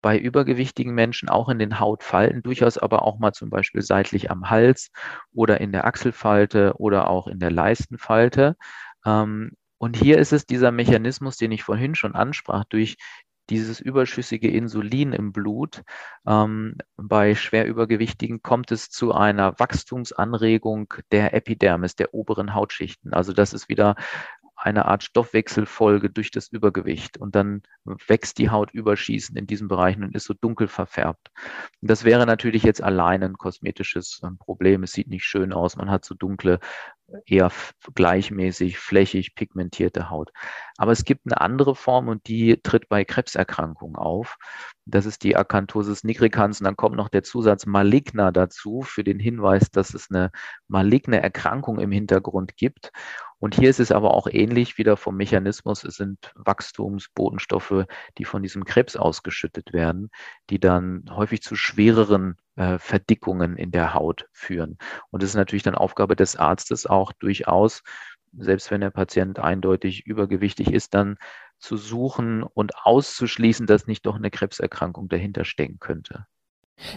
bei 0.00 0.18
übergewichtigen 0.18 0.94
Menschen 0.94 1.28
auch 1.28 1.48
in 1.48 1.58
den 1.58 1.80
Hautfalten, 1.80 2.42
durchaus 2.42 2.78
aber 2.78 3.02
auch 3.02 3.18
mal 3.18 3.32
zum 3.32 3.50
Beispiel 3.50 3.82
seitlich 3.82 4.30
am 4.30 4.48
Hals 4.50 4.90
oder 5.32 5.60
in 5.60 5.72
der 5.72 5.86
Achselfalte 5.86 6.74
oder 6.78 7.08
auch 7.10 7.26
in 7.26 7.40
der 7.40 7.50
Leistenfalte. 7.50 8.56
Und 9.78 9.96
hier 9.96 10.18
ist 10.18 10.32
es 10.32 10.46
dieser 10.46 10.72
Mechanismus, 10.72 11.36
den 11.36 11.52
ich 11.52 11.62
vorhin 11.62 11.94
schon 11.94 12.14
ansprach, 12.14 12.64
durch 12.68 12.96
dieses 13.50 13.80
überschüssige 13.80 14.50
Insulin 14.50 15.12
im 15.12 15.32
Blut. 15.32 15.82
Ähm, 16.26 16.76
bei 16.96 17.34
schwer 17.34 17.66
übergewichtigen 17.66 18.42
kommt 18.42 18.72
es 18.72 18.90
zu 18.90 19.14
einer 19.14 19.58
Wachstumsanregung 19.58 20.92
der 21.12 21.34
Epidermis, 21.34 21.96
der 21.96 22.12
oberen 22.14 22.54
Hautschichten. 22.54 23.14
Also 23.14 23.32
das 23.32 23.52
ist 23.52 23.68
wieder 23.68 23.96
eine 24.60 24.86
Art 24.86 25.04
Stoffwechselfolge 25.04 26.10
durch 26.10 26.32
das 26.32 26.48
Übergewicht 26.48 27.16
und 27.16 27.36
dann 27.36 27.62
wächst 27.84 28.38
die 28.38 28.50
Haut 28.50 28.72
überschießend 28.72 29.38
in 29.38 29.46
diesen 29.46 29.68
Bereichen 29.68 30.02
und 30.02 30.16
ist 30.16 30.24
so 30.24 30.34
dunkel 30.34 30.66
verfärbt. 30.66 31.30
Das 31.80 32.02
wäre 32.02 32.26
natürlich 32.26 32.64
jetzt 32.64 32.82
allein 32.82 33.22
ein 33.22 33.38
kosmetisches 33.38 34.20
ähm, 34.24 34.36
Problem. 34.36 34.82
Es 34.82 34.92
sieht 34.92 35.08
nicht 35.08 35.24
schön 35.24 35.52
aus. 35.52 35.76
Man 35.76 35.90
hat 35.90 36.04
so 36.04 36.14
dunkle 36.14 36.58
eher 37.26 37.50
gleichmäßig, 37.94 38.78
flächig 38.78 39.34
pigmentierte 39.34 40.10
Haut. 40.10 40.30
Aber 40.76 40.92
es 40.92 41.04
gibt 41.04 41.22
eine 41.26 41.40
andere 41.40 41.74
Form 41.74 42.08
und 42.08 42.26
die 42.28 42.60
tritt 42.62 42.88
bei 42.88 43.04
Krebserkrankungen 43.04 43.96
auf. 43.96 44.36
Das 44.84 45.06
ist 45.06 45.22
die 45.22 45.36
Acanthosis 45.36 46.04
nigricans. 46.04 46.60
Und 46.60 46.64
dann 46.64 46.76
kommt 46.76 46.96
noch 46.96 47.08
der 47.08 47.22
Zusatz 47.22 47.66
maligna 47.66 48.30
dazu 48.30 48.82
für 48.82 49.04
den 49.04 49.18
Hinweis, 49.18 49.70
dass 49.70 49.94
es 49.94 50.10
eine 50.10 50.30
maligne 50.66 51.22
Erkrankung 51.22 51.78
im 51.78 51.92
Hintergrund 51.92 52.56
gibt. 52.56 52.90
Und 53.38 53.54
hier 53.54 53.70
ist 53.70 53.80
es 53.80 53.92
aber 53.92 54.14
auch 54.14 54.26
ähnlich 54.26 54.78
wieder 54.78 54.96
vom 54.96 55.16
Mechanismus. 55.16 55.84
Es 55.84 55.94
sind 55.94 56.32
Wachstumsbotenstoffe, 56.34 57.84
die 58.18 58.24
von 58.24 58.42
diesem 58.42 58.64
Krebs 58.64 58.96
ausgeschüttet 58.96 59.72
werden, 59.72 60.10
die 60.50 60.58
dann 60.58 61.04
häufig 61.10 61.42
zu 61.42 61.54
schwereren 61.54 62.36
äh, 62.58 62.78
Verdickungen 62.78 63.56
in 63.56 63.70
der 63.70 63.94
Haut 63.94 64.28
führen. 64.32 64.78
Und 65.10 65.22
es 65.22 65.30
ist 65.30 65.36
natürlich 65.36 65.62
dann 65.62 65.76
Aufgabe 65.76 66.16
des 66.16 66.36
Arztes 66.36 66.86
auch 66.86 67.12
durchaus, 67.12 67.82
selbst 68.36 68.70
wenn 68.70 68.80
der 68.80 68.90
Patient 68.90 69.38
eindeutig 69.38 70.06
übergewichtig 70.06 70.72
ist, 70.72 70.92
dann 70.94 71.16
zu 71.58 71.76
suchen 71.76 72.42
und 72.42 72.72
auszuschließen, 72.76 73.66
dass 73.66 73.86
nicht 73.86 74.06
doch 74.06 74.16
eine 74.16 74.30
Krebserkrankung 74.30 75.08
dahinter 75.08 75.44
stecken 75.44 75.78
könnte. 75.78 76.26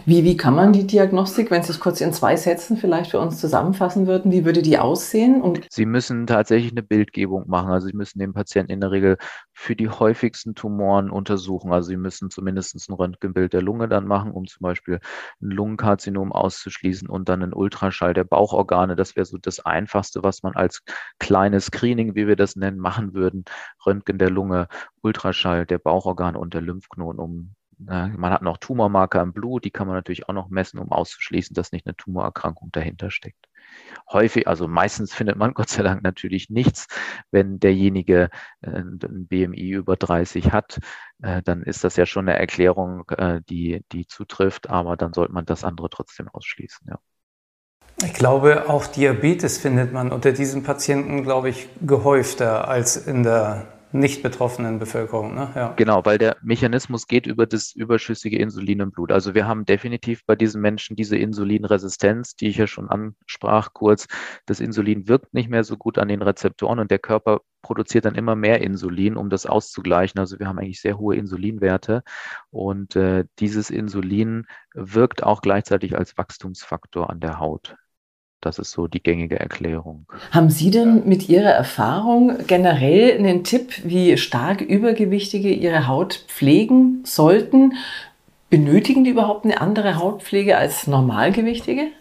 Wie, 0.06 0.22
wie 0.22 0.36
kann 0.36 0.54
man 0.54 0.72
die 0.72 0.86
Diagnostik, 0.86 1.50
wenn 1.50 1.62
Sie 1.62 1.72
es 1.72 1.80
kurz 1.80 2.00
in 2.00 2.12
zwei 2.12 2.36
Sätzen 2.36 2.76
vielleicht 2.76 3.10
für 3.10 3.18
uns 3.18 3.40
zusammenfassen 3.40 4.06
würden, 4.06 4.30
wie 4.30 4.44
würde 4.44 4.62
die 4.62 4.78
aussehen? 4.78 5.42
Und 5.42 5.66
Sie 5.70 5.86
müssen 5.86 6.26
tatsächlich 6.26 6.70
eine 6.70 6.82
Bildgebung 6.82 7.48
machen. 7.48 7.70
Also 7.70 7.88
Sie 7.88 7.96
müssen 7.96 8.20
den 8.20 8.32
Patienten 8.32 8.72
in 8.72 8.80
der 8.80 8.92
Regel 8.92 9.16
für 9.52 9.74
die 9.74 9.88
häufigsten 9.88 10.54
Tumoren 10.54 11.10
untersuchen. 11.10 11.72
Also 11.72 11.88
Sie 11.88 11.96
müssen 11.96 12.30
zumindest 12.30 12.88
ein 12.88 12.94
Röntgenbild 12.94 13.52
der 13.52 13.62
Lunge 13.62 13.88
dann 13.88 14.06
machen, 14.06 14.30
um 14.30 14.46
zum 14.46 14.62
Beispiel 14.62 15.00
ein 15.40 15.50
Lungenkarzinom 15.50 16.32
auszuschließen 16.32 17.08
und 17.08 17.28
dann 17.28 17.42
einen 17.42 17.52
Ultraschall 17.52 18.14
der 18.14 18.24
Bauchorgane. 18.24 18.94
Das 18.94 19.16
wäre 19.16 19.26
so 19.26 19.36
das 19.38 19.60
Einfachste, 19.60 20.22
was 20.22 20.42
man 20.44 20.54
als 20.54 20.82
kleines 21.18 21.66
Screening, 21.66 22.14
wie 22.14 22.28
wir 22.28 22.36
das 22.36 22.54
nennen, 22.54 22.78
machen 22.78 23.14
würden. 23.14 23.44
Röntgen 23.84 24.18
der 24.18 24.30
Lunge, 24.30 24.68
Ultraschall 25.02 25.66
der 25.66 25.78
Bauchorgane 25.78 26.38
und 26.38 26.54
der 26.54 26.60
Lymphknoten, 26.60 27.18
um 27.18 27.54
man 27.78 28.32
hat 28.32 28.42
noch 28.42 28.58
Tumormarker 28.58 29.22
im 29.22 29.32
Blut, 29.32 29.64
die 29.64 29.70
kann 29.70 29.86
man 29.86 29.96
natürlich 29.96 30.28
auch 30.28 30.34
noch 30.34 30.48
messen, 30.48 30.78
um 30.78 30.92
auszuschließen, 30.92 31.54
dass 31.54 31.72
nicht 31.72 31.86
eine 31.86 31.96
Tumorerkrankung 31.96 32.70
dahinter 32.72 33.10
steckt. 33.10 33.48
häufig, 34.10 34.46
also 34.46 34.68
meistens 34.68 35.14
findet 35.14 35.36
man 35.36 35.54
Gott 35.54 35.68
sei 35.70 35.82
Dank 35.82 36.02
natürlich 36.02 36.50
nichts. 36.50 36.86
Wenn 37.30 37.58
derjenige 37.60 38.30
äh, 38.60 38.70
ein 38.70 39.26
BMI 39.28 39.70
über 39.70 39.96
30 39.96 40.52
hat, 40.52 40.80
äh, 41.22 41.42
dann 41.42 41.62
ist 41.62 41.84
das 41.84 41.96
ja 41.96 42.06
schon 42.06 42.28
eine 42.28 42.38
Erklärung, 42.38 43.08
äh, 43.10 43.40
die, 43.48 43.84
die 43.92 44.06
zutrifft, 44.06 44.70
aber 44.70 44.96
dann 44.96 45.12
sollte 45.12 45.32
man 45.32 45.46
das 45.46 45.64
andere 45.64 45.90
trotzdem 45.90 46.28
ausschließen. 46.28 46.86
Ja. 46.88 46.98
Ich 48.04 48.14
glaube, 48.14 48.68
auch 48.68 48.86
Diabetes 48.86 49.58
findet 49.58 49.92
man 49.92 50.10
unter 50.10 50.32
diesen 50.32 50.62
Patienten, 50.62 51.22
glaube 51.22 51.50
ich, 51.50 51.68
gehäufter 51.80 52.66
als 52.66 52.96
in 52.96 53.22
der 53.22 53.68
nicht 53.92 54.22
betroffenen 54.22 54.78
Bevölkerung. 54.78 55.34
Ne? 55.34 55.50
Ja. 55.54 55.72
Genau, 55.74 56.04
weil 56.04 56.18
der 56.18 56.36
Mechanismus 56.42 57.06
geht 57.06 57.26
über 57.26 57.46
das 57.46 57.72
überschüssige 57.72 58.38
Insulin 58.38 58.80
im 58.80 58.90
Blut. 58.90 59.12
Also 59.12 59.34
wir 59.34 59.46
haben 59.46 59.64
definitiv 59.64 60.24
bei 60.26 60.36
diesen 60.36 60.60
Menschen 60.60 60.96
diese 60.96 61.16
Insulinresistenz, 61.16 62.36
die 62.36 62.48
ich 62.48 62.56
ja 62.56 62.66
schon 62.66 62.88
ansprach 62.88 63.72
kurz. 63.72 64.06
Das 64.46 64.60
Insulin 64.60 65.08
wirkt 65.08 65.34
nicht 65.34 65.48
mehr 65.48 65.64
so 65.64 65.76
gut 65.76 65.98
an 65.98 66.08
den 66.08 66.22
Rezeptoren 66.22 66.78
und 66.78 66.90
der 66.90 66.98
Körper 66.98 67.40
produziert 67.62 68.04
dann 68.04 68.14
immer 68.14 68.34
mehr 68.34 68.60
Insulin, 68.60 69.16
um 69.16 69.30
das 69.30 69.46
auszugleichen. 69.46 70.18
Also 70.18 70.38
wir 70.38 70.48
haben 70.48 70.58
eigentlich 70.58 70.80
sehr 70.80 70.98
hohe 70.98 71.16
Insulinwerte 71.16 72.02
und 72.50 72.96
äh, 72.96 73.24
dieses 73.38 73.70
Insulin 73.70 74.46
wirkt 74.74 75.22
auch 75.22 75.42
gleichzeitig 75.42 75.96
als 75.96 76.18
Wachstumsfaktor 76.18 77.08
an 77.08 77.20
der 77.20 77.38
Haut. 77.38 77.76
Das 78.42 78.58
ist 78.58 78.72
so 78.72 78.88
die 78.88 79.00
gängige 79.00 79.38
Erklärung. 79.38 80.04
Haben 80.32 80.50
Sie 80.50 80.72
denn 80.72 81.08
mit 81.08 81.28
Ihrer 81.28 81.50
Erfahrung 81.50 82.38
generell 82.48 83.16
einen 83.16 83.44
Tipp, 83.44 83.72
wie 83.84 84.16
stark 84.16 84.60
Übergewichtige 84.60 85.50
ihre 85.54 85.86
Haut 85.86 86.24
pflegen 86.26 87.02
sollten? 87.04 87.74
Benötigen 88.50 89.04
die 89.04 89.10
überhaupt 89.10 89.44
eine 89.44 89.60
andere 89.60 89.94
Hautpflege 89.94 90.58
als 90.58 90.88
Normalgewichtige? 90.88 91.92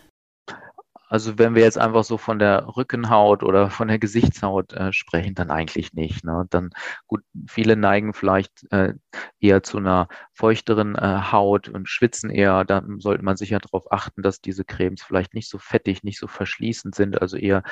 Also 1.12 1.38
wenn 1.38 1.56
wir 1.56 1.64
jetzt 1.64 1.78
einfach 1.78 2.06
so 2.06 2.18
von 2.18 2.40
der 2.40 2.78
Rückenhaut 2.78 3.44
oder 3.44 3.70
von 3.70 3.90
der 3.90 4.00
Gesichtshaut 4.00 4.72
äh, 4.72 4.94
sprechen, 4.94 5.36
dann 5.36 5.52
eigentlich 5.52 5.92
nicht. 5.92 6.24
Ne? 6.24 6.46
Dann 6.50 6.70
gut, 7.06 7.22
viele 7.50 7.76
neigen 7.76 8.14
vielleicht 8.14 8.66
äh, 8.72 8.94
eher 9.42 9.62
zu 9.62 9.78
einer 9.80 10.08
feuchteren 10.34 10.96
äh, 10.96 11.20
Haut 11.34 11.68
und 11.68 11.90
schwitzen 11.90 12.30
eher. 12.30 12.64
Da 12.64 12.82
sollte 13.00 13.26
man 13.26 13.36
sicher 13.36 13.60
darauf 13.60 13.92
achten, 13.92 14.22
dass 14.22 14.40
diese 14.40 14.64
Cremes 14.64 15.04
vielleicht 15.04 15.34
nicht 15.34 15.50
so 15.50 15.58
fettig, 15.58 16.02
nicht 16.04 16.18
so 16.18 16.28
verschließend 16.28 16.96
sind. 16.96 17.22
Also 17.22 17.36
eher, 17.36 17.64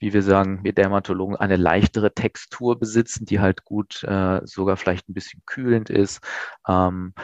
wie 0.00 0.12
wir 0.12 0.22
sagen, 0.24 0.64
wir 0.64 0.72
Dermatologen 0.72 1.36
eine 1.36 1.56
leichtere 1.56 2.12
Textur 2.12 2.80
besitzen, 2.80 3.26
die 3.26 3.38
halt 3.38 3.64
gut 3.64 4.02
äh, 4.02 4.40
sogar 4.44 4.76
vielleicht 4.76 5.08
ein 5.08 5.14
bisschen 5.14 5.42
kühlend 5.46 5.88
ist. 5.88 6.20
Ähm, 6.66 7.14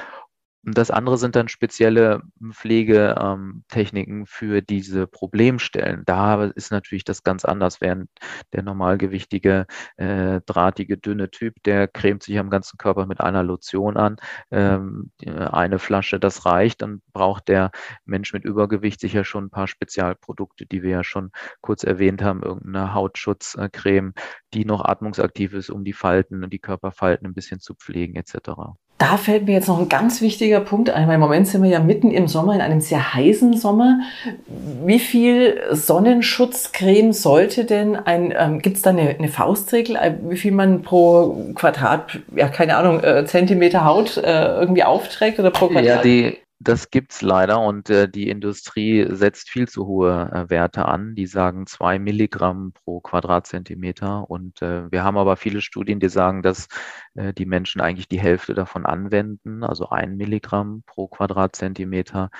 das 0.72 0.90
andere 0.90 1.18
sind 1.18 1.36
dann 1.36 1.48
spezielle 1.48 2.22
Pflegetechniken 2.52 4.26
für 4.26 4.60
diese 4.60 5.06
Problemstellen. 5.06 6.02
Da 6.04 6.44
ist 6.44 6.72
natürlich 6.72 7.04
das 7.04 7.22
ganz 7.22 7.44
anders, 7.44 7.80
während 7.80 8.10
der 8.52 8.62
normalgewichtige, 8.62 9.66
äh, 9.96 10.40
drahtige, 10.46 10.98
dünne 10.98 11.30
Typ, 11.30 11.62
der 11.64 11.86
cremt 11.86 12.22
sich 12.24 12.38
am 12.38 12.50
ganzen 12.50 12.76
Körper 12.78 13.06
mit 13.06 13.20
einer 13.20 13.42
Lotion 13.42 13.96
an. 13.96 14.16
Ähm, 14.50 15.12
eine 15.24 15.78
Flasche, 15.78 16.18
das 16.18 16.44
reicht. 16.44 16.82
Dann 16.82 17.02
braucht 17.12 17.48
der 17.48 17.70
Mensch 18.04 18.32
mit 18.32 18.44
Übergewicht 18.44 19.00
sicher 19.00 19.24
schon 19.24 19.44
ein 19.46 19.50
paar 19.50 19.68
Spezialprodukte, 19.68 20.66
die 20.66 20.82
wir 20.82 20.90
ja 20.90 21.04
schon 21.04 21.30
kurz 21.60 21.84
erwähnt 21.84 22.22
haben, 22.22 22.42
irgendeine 22.42 22.94
Hautschutzcreme, 22.94 24.14
die 24.54 24.64
noch 24.64 24.84
atmungsaktiv 24.84 25.54
ist, 25.54 25.70
um 25.70 25.84
die 25.84 25.92
Falten 25.92 26.42
und 26.42 26.52
die 26.52 26.58
Körperfalten 26.58 27.26
ein 27.26 27.34
bisschen 27.34 27.60
zu 27.60 27.74
pflegen 27.74 28.16
etc. 28.16 28.78
Da 28.98 29.16
fällt 29.16 29.46
mir 29.46 29.52
jetzt 29.52 29.68
noch 29.68 29.78
ein 29.78 29.88
ganz 29.88 30.20
wichtiger 30.20 30.58
Punkt 30.58 30.90
ein, 30.90 31.06
weil 31.06 31.14
im 31.14 31.20
Moment 31.20 31.46
sind 31.46 31.62
wir 31.62 31.70
ja 31.70 31.78
mitten 31.78 32.10
im 32.10 32.26
Sommer, 32.26 32.56
in 32.56 32.60
einem 32.60 32.80
sehr 32.80 33.14
heißen 33.14 33.56
Sommer. 33.56 34.00
Wie 34.84 34.98
viel 34.98 35.62
Sonnenschutzcreme 35.70 37.12
sollte 37.12 37.64
denn 37.64 37.94
ein, 37.94 38.34
ähm, 38.36 38.58
gibt 38.58 38.76
es 38.76 38.82
da 38.82 38.90
eine, 38.90 39.10
eine, 39.10 39.28
Faustregel, 39.28 39.94
äh, 39.94 40.14
wie 40.22 40.36
viel 40.36 40.50
man 40.50 40.82
pro 40.82 41.52
Quadrat, 41.54 42.18
ja 42.34 42.48
keine 42.48 42.76
Ahnung, 42.76 42.98
äh, 43.04 43.24
Zentimeter 43.24 43.84
Haut 43.84 44.16
äh, 44.16 44.56
irgendwie 44.58 44.82
aufträgt 44.82 45.38
oder 45.38 45.52
pro 45.52 45.68
Quadrat? 45.68 45.84
Ja, 45.84 46.02
die, 46.02 46.38
das 46.60 46.90
gibt's 46.90 47.22
leider 47.22 47.60
und 47.60 47.88
äh, 47.88 48.08
die 48.08 48.28
Industrie 48.28 49.06
setzt 49.10 49.48
viel 49.48 49.68
zu 49.68 49.86
hohe 49.86 50.28
äh, 50.32 50.50
Werte 50.50 50.86
an. 50.86 51.14
Die 51.14 51.26
sagen 51.26 51.66
zwei 51.66 52.00
Milligramm 52.00 52.72
pro 52.72 53.00
Quadratzentimeter 53.00 54.28
und 54.28 54.60
äh, 54.60 54.90
wir 54.90 55.04
haben 55.04 55.16
aber 55.16 55.36
viele 55.36 55.60
Studien, 55.60 56.00
die 56.00 56.08
sagen, 56.08 56.42
dass 56.42 56.66
die 57.36 57.46
Menschen 57.46 57.80
eigentlich 57.80 58.06
die 58.06 58.20
Hälfte 58.20 58.54
davon 58.54 58.86
anwenden, 58.86 59.64
also 59.64 59.88
ein 59.88 60.16
Milligramm 60.16 60.84
pro 60.86 61.08
Quadratzentimeter. 61.08 62.30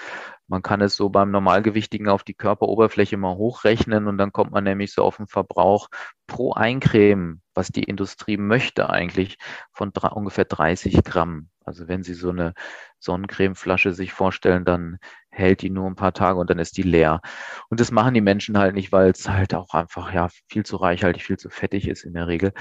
Man 0.47 0.63
kann 0.63 0.81
es 0.81 0.95
so 0.95 1.09
beim 1.09 1.31
Normalgewichtigen 1.33 2.09
auf 2.09 2.23
die 2.23 2.35
Körperoberfläche 2.35 3.17
mal 3.17 3.35
hochrechnen 3.35 4.07
und 4.07 4.19
dann 4.19 4.33
kommt 4.33 4.53
man 4.53 4.65
nämlich 4.65 4.93
so 4.93 5.03
auf 5.03 5.17
den 5.17 5.27
Verbrauch 5.27 5.89
pro 6.29 6.53
Eincreme, 6.53 7.41
was 7.55 7.69
die 7.69 7.83
Industrie 7.83 8.37
möchte 8.37 8.89
eigentlich, 8.89 9.39
von 9.73 9.91
ungefähr 9.91 10.45
30 10.45 11.03
Gramm. 11.03 11.49
Also 11.65 11.89
wenn 11.89 12.03
Sie 12.03 12.15
so 12.15 12.31
eine 12.31 12.55
Sonnencremeflasche 12.99 13.93
sich 13.93 14.13
vorstellen, 14.13 14.65
dann 14.65 14.99
hält 15.39 15.63
die 15.63 15.71
nur 15.71 15.87
ein 15.87 15.95
paar 15.95 16.13
Tage 16.13 16.39
und 16.39 16.51
dann 16.51 16.59
ist 16.59 16.77
die 16.77 16.83
leer. 16.83 17.21
Und 17.71 17.81
das 17.81 17.91
machen 17.91 18.15
die 18.15 18.21
Menschen 18.21 18.59
halt 18.59 18.75
nicht, 18.75 18.93
weil 18.93 19.11
es 19.11 19.29
halt 19.29 19.55
auch 19.55 19.73
einfach 19.75 20.13
ja 20.13 20.29
viel 20.49 20.65
zu 20.65 20.77
reichhaltig, 20.77 21.25
viel 21.25 21.39
zu 21.39 21.51
fettig 21.51 21.89
ist 21.89 22.05
in 22.05 22.15
der 22.15 22.27
Regel. 22.27 22.53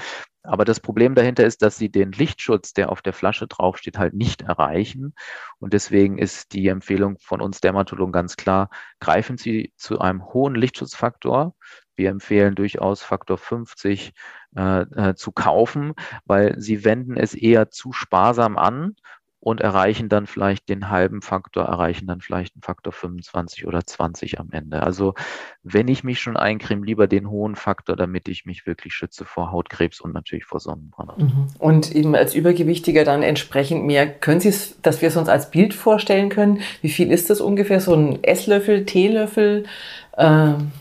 Aber 0.42 0.64
das 0.64 0.80
Problem 0.80 1.14
dahinter 1.14 1.44
ist, 1.44 1.60
dass 1.62 1.76
sie 1.76 1.90
den 1.90 2.12
Lichtschutz, 2.12 2.72
der 2.72 2.90
auf 2.90 3.02
der 3.02 3.12
Flasche 3.12 3.46
draufsteht, 3.46 3.98
halt 3.98 4.14
nicht 4.14 4.42
erreichen. 4.42 5.14
Und 5.58 5.74
deswegen 5.74 6.16
ist 6.16 6.52
die 6.52 6.68
Empfehlung 6.68 7.18
von 7.20 7.42
uns 7.42 7.60
Dermatologen 7.60 8.12
ganz 8.12 8.36
klar, 8.36 8.70
greifen 9.00 9.36
Sie 9.36 9.72
zu 9.76 9.98
einem 10.00 10.24
hohen 10.32 10.54
Lichtschutzfaktor. 10.54 11.54
Wir 11.96 12.10
empfehlen 12.10 12.54
durchaus 12.54 13.02
Faktor 13.02 13.36
50 13.36 14.12
äh, 14.56 14.80
äh, 14.80 15.14
zu 15.16 15.32
kaufen, 15.32 15.94
weil 16.24 16.58
sie 16.58 16.84
wenden 16.84 17.16
es 17.16 17.34
eher 17.34 17.70
zu 17.70 17.92
sparsam 17.92 18.56
an 18.56 18.94
und 19.48 19.62
erreichen 19.62 20.10
dann 20.10 20.26
vielleicht 20.26 20.68
den 20.68 20.90
halben 20.90 21.22
Faktor, 21.22 21.64
erreichen 21.64 22.06
dann 22.06 22.20
vielleicht 22.20 22.54
einen 22.54 22.60
Faktor 22.60 22.92
25 22.92 23.66
oder 23.66 23.86
20 23.86 24.38
am 24.38 24.50
Ende. 24.50 24.82
Also 24.82 25.14
wenn 25.62 25.88
ich 25.88 26.04
mich 26.04 26.20
schon 26.20 26.36
eincreme, 26.36 26.84
lieber 26.84 27.06
den 27.06 27.30
hohen 27.30 27.56
Faktor, 27.56 27.96
damit 27.96 28.28
ich 28.28 28.44
mich 28.44 28.66
wirklich 28.66 28.92
schütze 28.92 29.24
vor 29.24 29.50
Hautkrebs 29.50 30.02
und 30.02 30.12
natürlich 30.12 30.44
vor 30.44 30.60
Sonnenbrand. 30.60 31.16
Mhm. 31.16 31.46
Und 31.58 31.96
eben 31.96 32.14
als 32.14 32.34
Übergewichtiger 32.34 33.04
dann 33.04 33.22
entsprechend 33.22 33.84
mehr. 33.84 34.06
Können 34.06 34.40
Sie 34.40 34.50
es, 34.50 34.78
dass 34.82 35.00
wir 35.00 35.08
es 35.08 35.16
uns 35.16 35.30
als 35.30 35.50
Bild 35.50 35.72
vorstellen 35.72 36.28
können? 36.28 36.60
Wie 36.82 36.90
viel 36.90 37.10
ist 37.10 37.30
das 37.30 37.40
ungefähr? 37.40 37.80
So 37.80 37.94
ein 37.94 38.22
Esslöffel, 38.22 38.84
Teelöffel? 38.84 39.64
Ähm 40.18 40.72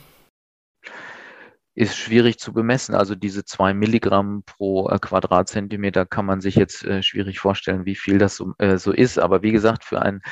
ist 1.78 1.96
schwierig 1.96 2.40
zu 2.40 2.54
bemessen. 2.54 2.96
Also 2.96 3.14
diese 3.14 3.46
zwei 3.46 3.76
Milligramm 3.76 4.42
pro 4.48 4.90
äh, 4.90 4.98
Quadratzentimeter 4.98 6.08
kann 6.08 6.26
man 6.26 6.42
sich 6.42 6.56
jetzt 6.56 6.84
äh, 6.84 7.04
schwierig 7.04 7.40
vorstellen, 7.40 7.86
wie 7.86 7.94
viel 7.94 8.18
das 8.18 8.36
so, 8.36 8.54
äh, 8.58 8.80
so, 8.80 8.92
ist. 8.92 9.20
Aber 9.20 9.44
wie 9.44 9.52
gesagt, 9.52 9.84
für 9.84 10.02
einen 10.02 10.24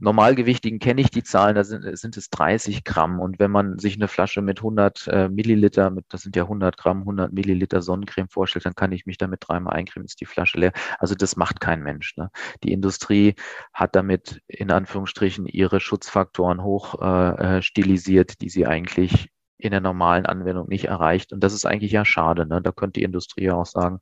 Normalgewichtigen 0.00 0.80
kenne 0.80 1.00
ich 1.00 1.10
die 1.10 1.22
Zahlen, 1.22 1.54
da 1.54 1.62
sind, 1.62 1.96
sind, 1.96 2.16
es 2.16 2.30
30 2.30 2.82
Gramm. 2.82 3.20
Und 3.20 3.38
wenn 3.38 3.52
man 3.52 3.78
sich 3.78 3.94
eine 3.94 4.08
Flasche 4.08 4.42
mit 4.42 4.58
100 4.58 5.06
äh, 5.06 5.28
Milliliter, 5.28 5.90
mit, 5.90 6.04
das 6.08 6.22
sind 6.22 6.34
ja 6.34 6.42
100 6.42 6.76
Gramm, 6.76 7.02
100 7.02 7.32
Milliliter 7.32 7.80
Sonnencreme 7.80 8.28
vorstellt, 8.28 8.66
dann 8.66 8.74
kann 8.74 8.90
ich 8.90 9.06
mich 9.06 9.18
damit 9.18 9.44
dreimal 9.46 9.76
eincremen, 9.76 10.04
ist 10.04 10.20
die 10.20 10.26
Flasche 10.26 10.58
leer. 10.58 10.72
Also 10.98 11.14
das 11.14 11.36
macht 11.36 11.60
kein 11.60 11.80
Mensch. 11.80 12.16
Ne? 12.16 12.28
Die 12.64 12.72
Industrie 12.72 13.36
hat 13.72 13.94
damit 13.94 14.40
in 14.48 14.72
Anführungsstrichen 14.72 15.46
ihre 15.46 15.78
Schutzfaktoren 15.78 16.60
hoch 16.64 17.00
äh, 17.00 17.58
äh 17.58 17.62
stilisiert, 17.62 18.40
die 18.40 18.48
sie 18.48 18.66
eigentlich 18.66 19.30
in 19.58 19.72
der 19.72 19.80
normalen 19.80 20.26
Anwendung 20.26 20.68
nicht 20.68 20.86
erreicht. 20.86 21.32
Und 21.32 21.40
das 21.40 21.52
ist 21.52 21.66
eigentlich 21.66 21.92
ja 21.92 22.04
schade. 22.04 22.46
Ne? 22.46 22.62
Da 22.62 22.72
könnte 22.72 23.00
die 23.00 23.04
Industrie 23.04 23.44
ja 23.44 23.54
auch 23.54 23.66
sagen, 23.66 24.00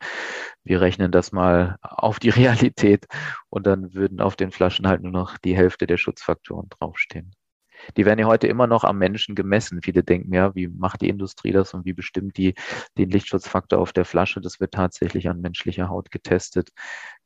wir 0.65 0.81
rechnen 0.81 1.11
das 1.11 1.33
mal 1.33 1.77
auf 1.83 2.19
die 2.21 2.31
Realität 2.31 3.07
und 3.51 3.67
dann 3.67 3.95
würden 3.95 4.21
auf 4.21 4.37
den 4.37 4.51
Flaschen 4.53 4.87
halt 4.87 5.03
nur 5.03 5.13
noch 5.13 5.39
die 5.39 5.57
Hälfte 5.57 5.87
der 5.87 5.97
Schutzfaktoren 5.97 6.69
draufstehen. 6.71 7.35
Die 7.97 8.05
werden 8.05 8.19
ja 8.19 8.27
heute 8.27 8.47
immer 8.47 8.67
noch 8.67 8.85
am 8.85 8.99
Menschen 8.99 9.35
gemessen. 9.35 9.83
Viele 9.83 10.03
denken 10.03 10.33
ja, 10.35 10.55
wie 10.55 10.69
macht 10.69 11.03
die 11.03 11.09
Industrie 11.09 11.53
das 11.53 11.75
und 11.75 11.85
wie 11.85 11.93
bestimmt 11.93 12.37
die 12.37 12.55
den 12.99 13.11
Lichtschutzfaktor 13.11 13.79
auf 13.79 13.93
der 13.93 14.05
Flasche? 14.05 14.41
Das 14.41 14.61
wird 14.61 14.73
tatsächlich 14.73 15.29
an 15.29 15.41
menschlicher 15.41 15.89
Haut 15.89 16.11
getestet, 16.11 16.71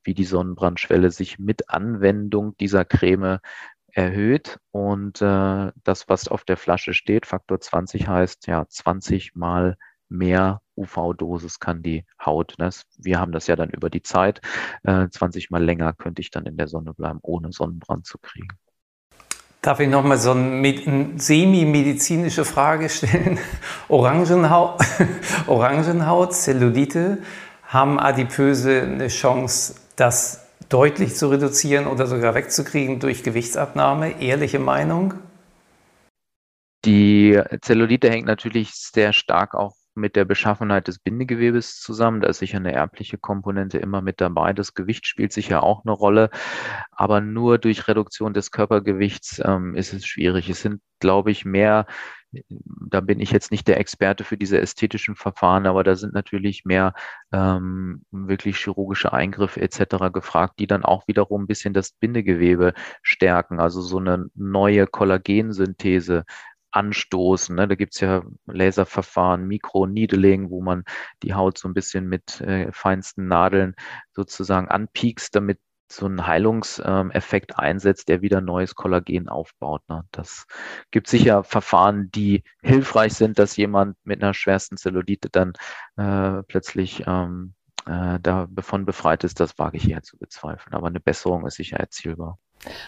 wie 0.05 0.14
die 0.14 0.25
Sonnenbrandschwelle 0.25 1.11
sich 1.11 1.38
mit 1.38 1.71
Anwendung 1.71 2.57
dieser 2.59 2.85
Creme 2.85 3.38
erhöht 3.92 4.59
und 4.70 5.20
äh, 5.22 5.72
das, 5.85 6.09
was 6.09 6.29
auf 6.29 6.44
der 6.44 6.57
Flasche 6.57 6.94
steht, 6.94 7.26
Faktor 7.26 7.61
20 7.61 8.09
heißt 8.09 8.46
ja 8.46 8.66
20 8.68 9.35
mal 9.35 9.76
mehr 10.09 10.61
UV-Dosis 10.76 11.61
kann 11.61 11.83
die 11.83 12.05
Haut. 12.24 12.55
Ne? 12.59 12.70
Wir 12.98 13.20
haben 13.20 13.33
das 13.33 13.46
ja 13.46 13.57
dann 13.57 13.70
über 13.70 13.90
die 13.90 14.03
Zeit. 14.03 14.40
Äh, 14.83 15.09
20 15.09 15.50
mal 15.50 15.62
länger 15.62 15.92
könnte 15.92 16.20
ich 16.20 16.31
dann 16.31 16.46
in 16.46 16.57
der 16.57 16.68
Sonne 16.68 16.94
bleiben, 16.94 17.20
ohne 17.22 17.53
Sonnenbrand 17.53 18.07
zu 18.07 18.18
kriegen. 18.18 18.48
Darf 19.62 19.79
ich 19.81 19.88
nochmal 19.88 20.16
so 20.16 20.33
eine 20.33 21.18
semi-medizinische 21.18 22.44
Frage 22.44 22.88
stellen? 22.88 23.38
Orangenhaut, 23.88 24.81
Orangenhaut, 25.46 26.35
Zellulite, 26.35 27.18
haben 27.64 28.00
Adipöse 28.00 28.83
eine 28.83 29.09
Chance, 29.09 29.74
das 29.96 30.50
deutlich 30.71 31.17
zu 31.17 31.29
reduzieren 31.29 31.87
oder 31.87 32.07
sogar 32.07 32.35
wegzukriegen 32.35 33.01
durch 33.01 33.23
Gewichtsabnahme? 33.23 34.23
Ehrliche 34.23 34.59
Meinung? 34.59 35.15
Die 36.87 37.39
Zellulite 37.61 38.09
hängt 38.09 38.27
natürlich 38.27 38.71
sehr 38.73 39.13
stark 39.13 39.55
auch 39.55 39.75
mit 39.95 40.17
der 40.17 40.25
Beschaffenheit 40.25 40.89
des 40.89 40.99
Bindegewebes 40.99 41.81
zusammen. 41.81 42.21
Da 42.23 42.29
ist 42.29 42.39
sicher 42.39 42.57
eine 42.57 42.73
erbliche 42.73 43.19
Komponente 43.19 43.79
immer 43.79 44.01
mit 44.01 44.21
dabei. 44.21 44.53
Das 44.53 44.73
Gewicht 44.73 45.07
spielt 45.07 45.33
sicher 45.33 45.63
auch 45.63 45.85
eine 45.85 45.93
Rolle. 45.93 46.31
Aber 46.93 47.21
nur 47.21 47.59
durch 47.59 47.89
Reduktion 47.89 48.33
des 48.33 48.51
Körpergewichts 48.51 49.43
ähm, 49.45 49.75
ist 49.75 49.93
es 49.93 50.07
schwierig. 50.07 50.49
Es 50.49 50.63
sind, 50.63 50.81
glaube 51.01 51.33
ich, 51.33 51.45
mehr 51.45 51.87
da 52.33 53.01
bin 53.01 53.21
ich 53.21 53.31
jetzt 53.33 53.51
nicht 53.51 53.66
der 53.69 53.79
Experte 53.79 54.25
für 54.25 54.37
diese 54.37 54.61
ästhetischen 54.61 55.16
Verfahren, 55.16 55.66
aber 55.66 55.85
da 55.85 55.97
sind 55.97 56.14
natürlich 56.14 56.64
mehr 56.64 56.95
ähm, 57.33 58.05
wirklich 58.11 58.59
chirurgische 58.59 59.12
Eingriffe 59.12 59.61
etc. 59.61 60.12
gefragt, 60.12 60.59
die 60.59 60.66
dann 60.66 60.85
auch 60.85 61.09
wiederum 61.09 61.43
ein 61.43 61.47
bisschen 61.47 61.75
das 61.75 61.93
Bindegewebe 61.93 62.75
stärken, 63.03 63.61
also 63.61 63.81
so 63.81 63.99
eine 63.99 64.27
neue 64.35 64.87
Kollagensynthese 64.87 66.25
anstoßen. 66.73 67.57
Ne? 67.57 67.69
Da 67.69 67.75
gibt's 67.75 68.01
ja 68.01 68.23
Laserverfahren, 68.47 69.47
Mikroneedling, 69.47 70.51
wo 70.51 70.62
man 70.62 70.85
die 71.23 71.35
Haut 71.35 71.59
so 71.59 71.69
ein 71.69 71.75
bisschen 71.75 72.09
mit 72.09 72.40
äh, 72.40 72.71
feinsten 72.73 73.27
Nadeln 73.27 73.75
sozusagen 74.12 74.69
anpiekst, 74.69 75.35
damit 75.35 75.59
so 75.92 76.07
einen 76.07 76.26
Heilungseffekt 76.26 77.59
einsetzt, 77.59 78.09
der 78.09 78.22
wieder 78.22 78.40
neues 78.40 78.74
Kollagen 78.74 79.29
aufbaut. 79.29 79.83
Ne? 79.88 80.05
Das 80.12 80.46
gibt 80.90 81.09
sicher 81.09 81.44
Verfahren, 81.44 82.11
die 82.12 82.44
hilfreich 82.62 83.14
sind, 83.14 83.38
dass 83.38 83.57
jemand 83.57 83.96
mit 84.05 84.22
einer 84.22 84.35
schwersten 84.35 84.76
Zellulite 84.76 85.29
dann 85.31 85.53
äh, 85.96 86.42
plötzlich 86.44 87.05
ähm, 87.07 87.55
äh, 87.87 88.18
davon 88.20 88.85
befreit 88.85 89.24
ist. 89.24 89.40
Das 89.40 89.59
wage 89.59 89.76
ich 89.76 89.90
eher 89.90 90.03
zu 90.03 90.16
bezweifeln. 90.18 90.74
Aber 90.74 90.87
eine 90.87 91.00
Besserung 91.00 91.46
ist 91.46 91.57
sicher 91.57 91.79
erzielbar. 91.79 92.38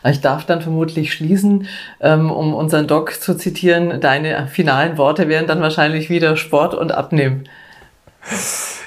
Ich 0.04 0.20
darf 0.20 0.44
dann 0.44 0.60
vermutlich 0.60 1.14
schließen, 1.14 1.66
ähm, 2.00 2.30
um 2.30 2.54
unseren 2.54 2.86
Doc 2.86 3.14
zu 3.14 3.36
zitieren, 3.36 4.00
deine 4.00 4.46
finalen 4.48 4.98
Worte 4.98 5.28
wären 5.28 5.46
dann 5.46 5.62
wahrscheinlich 5.62 6.10
wieder 6.10 6.36
Sport 6.36 6.74
und 6.74 6.92
Abnehmen. 6.92 7.48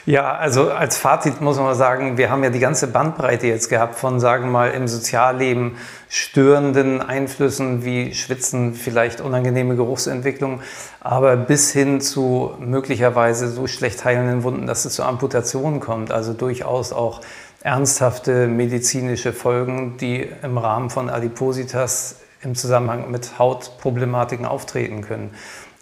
Ja, 0.08 0.36
also 0.36 0.70
als 0.70 0.98
Fazit 0.98 1.42
muss 1.42 1.58
man 1.58 1.74
sagen, 1.74 2.20
wir 2.20 2.30
haben 2.30 2.44
ja 2.44 2.52
die 2.52 2.60
ganze 2.60 2.86
Bandbreite 2.86 3.48
jetzt 3.48 3.70
gehabt 3.70 3.96
von, 3.96 4.20
sagen 4.20 4.46
wir 4.46 4.52
mal, 4.52 4.70
im 4.70 4.88
Sozialleben 4.88 5.78
störenden 6.10 7.02
Einflüssen 7.02 7.84
wie 7.84 8.14
Schwitzen, 8.14 8.76
vielleicht 8.76 9.20
unangenehme 9.20 9.76
Geruchsentwicklung, 9.76 10.62
aber 11.00 11.36
bis 11.36 11.72
hin 11.72 12.02
zu 12.02 12.54
möglicherweise 12.60 13.48
so 13.48 13.66
schlecht 13.66 14.06
heilenden 14.06 14.44
Wunden, 14.44 14.68
dass 14.68 14.86
es 14.86 14.94
zu 14.94 15.02
Amputationen 15.02 15.80
kommt. 15.80 16.12
Also 16.12 16.34
durchaus 16.34 16.94
auch 16.94 17.22
ernsthafte 17.62 18.48
medizinische 18.48 19.34
Folgen, 19.34 19.98
die 19.98 20.30
im 20.44 20.60
Rahmen 20.60 20.92
von 20.92 21.10
Adipositas 21.10 22.18
im 22.44 22.54
Zusammenhang 22.54 23.10
mit 23.10 23.40
Hautproblematiken 23.40 24.46
auftreten 24.46 25.02
können. 25.02 25.32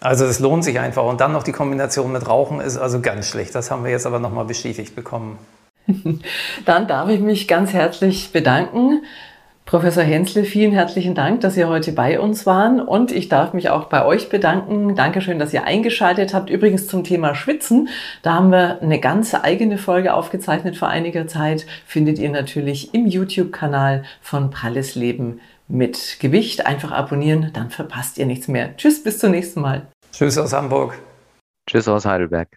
Also 0.04 0.26
es 0.26 0.40
lohnt 0.40 0.66
sich 0.66 0.80
einfach. 0.80 1.06
Und 1.06 1.22
dann 1.22 1.32
noch 1.32 1.44
die 1.44 1.54
Kombination 1.54 2.12
mit 2.12 2.28
Rauchen 2.28 2.60
ist 2.60 2.78
also 2.78 3.00
ganz 3.00 3.30
schlecht. 3.30 3.56
Das 3.56 3.72
haben 3.72 3.86
wir 3.86 3.92
jetzt 3.92 4.06
aber 4.06 4.20
nochmal 4.20 4.44
bestätigt 4.44 4.96
bekommen. 4.96 5.38
Dann 6.66 6.88
darf 6.88 7.10
ich 7.10 7.22
mich 7.22 7.48
ganz 7.48 7.72
herzlich 7.72 8.32
bedanken. 8.34 9.04
Professor 9.66 10.04
Hensle, 10.04 10.44
vielen 10.44 10.74
herzlichen 10.74 11.16
Dank, 11.16 11.40
dass 11.40 11.54
Sie 11.54 11.64
heute 11.64 11.94
bei 11.94 12.20
uns 12.20 12.46
waren 12.46 12.82
und 12.82 13.14
ich 13.14 13.30
darf 13.30 13.54
mich 13.54 13.70
auch 13.70 13.86
bei 13.86 14.06
euch 14.06 14.28
bedanken. 14.28 14.94
Dankeschön, 14.94 15.40
dass 15.40 15.54
ihr 15.54 15.64
eingeschaltet 15.64 16.34
habt. 16.34 16.50
Übrigens 16.50 16.88
zum 16.88 17.06
Thema 17.06 17.34
Schwitzen, 17.34 17.88
da 18.24 18.34
haben 18.34 18.52
wir 18.52 18.82
eine 18.82 19.00
ganze 19.00 19.46
eigene 19.46 19.78
Folge 19.78 20.14
aufgezeichnet 20.14 20.76
vor 20.76 20.90
einiger 20.90 21.28
Zeit. 21.28 21.66
Findet 21.86 22.20
ihr 22.20 22.30
natürlich 22.30 22.94
im 22.94 23.08
YouTube-Kanal 23.08 24.04
von 24.22 24.50
Pralles 24.50 24.96
Leben 24.96 25.40
mit 25.70 26.18
Gewicht. 26.20 26.66
Einfach 26.66 26.92
abonnieren, 26.92 27.52
dann 27.54 27.70
verpasst 27.70 28.18
ihr 28.18 28.26
nichts 28.26 28.50
mehr. 28.50 28.76
Tschüss, 28.76 29.02
bis 29.02 29.18
zum 29.18 29.32
nächsten 29.32 29.62
Mal. 29.62 29.88
Tschüss 30.14 30.38
aus 30.38 30.54
Hamburg. 30.54 31.00
Tschüss 31.68 31.88
aus 31.88 32.06
Heidelberg. 32.06 32.48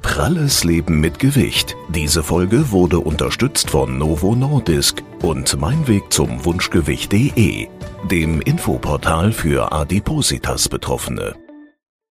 Pralles 0.00 0.64
Leben 0.64 1.00
mit 1.00 1.18
Gewicht. 1.18 1.76
Diese 1.90 2.22
Folge 2.22 2.70
wurde 2.70 3.00
unterstützt 3.00 3.68
von 3.68 3.98
Novo 3.98 4.34
Nordisk 4.34 5.02
und 5.20 5.60
Mein 5.60 5.86
Weg 5.86 6.10
zum 6.10 6.42
Wunschgewicht.de, 6.42 7.68
dem 8.10 8.40
Infoportal 8.40 9.32
für 9.32 9.72
Adipositas 9.72 10.70
Betroffene. 10.70 11.43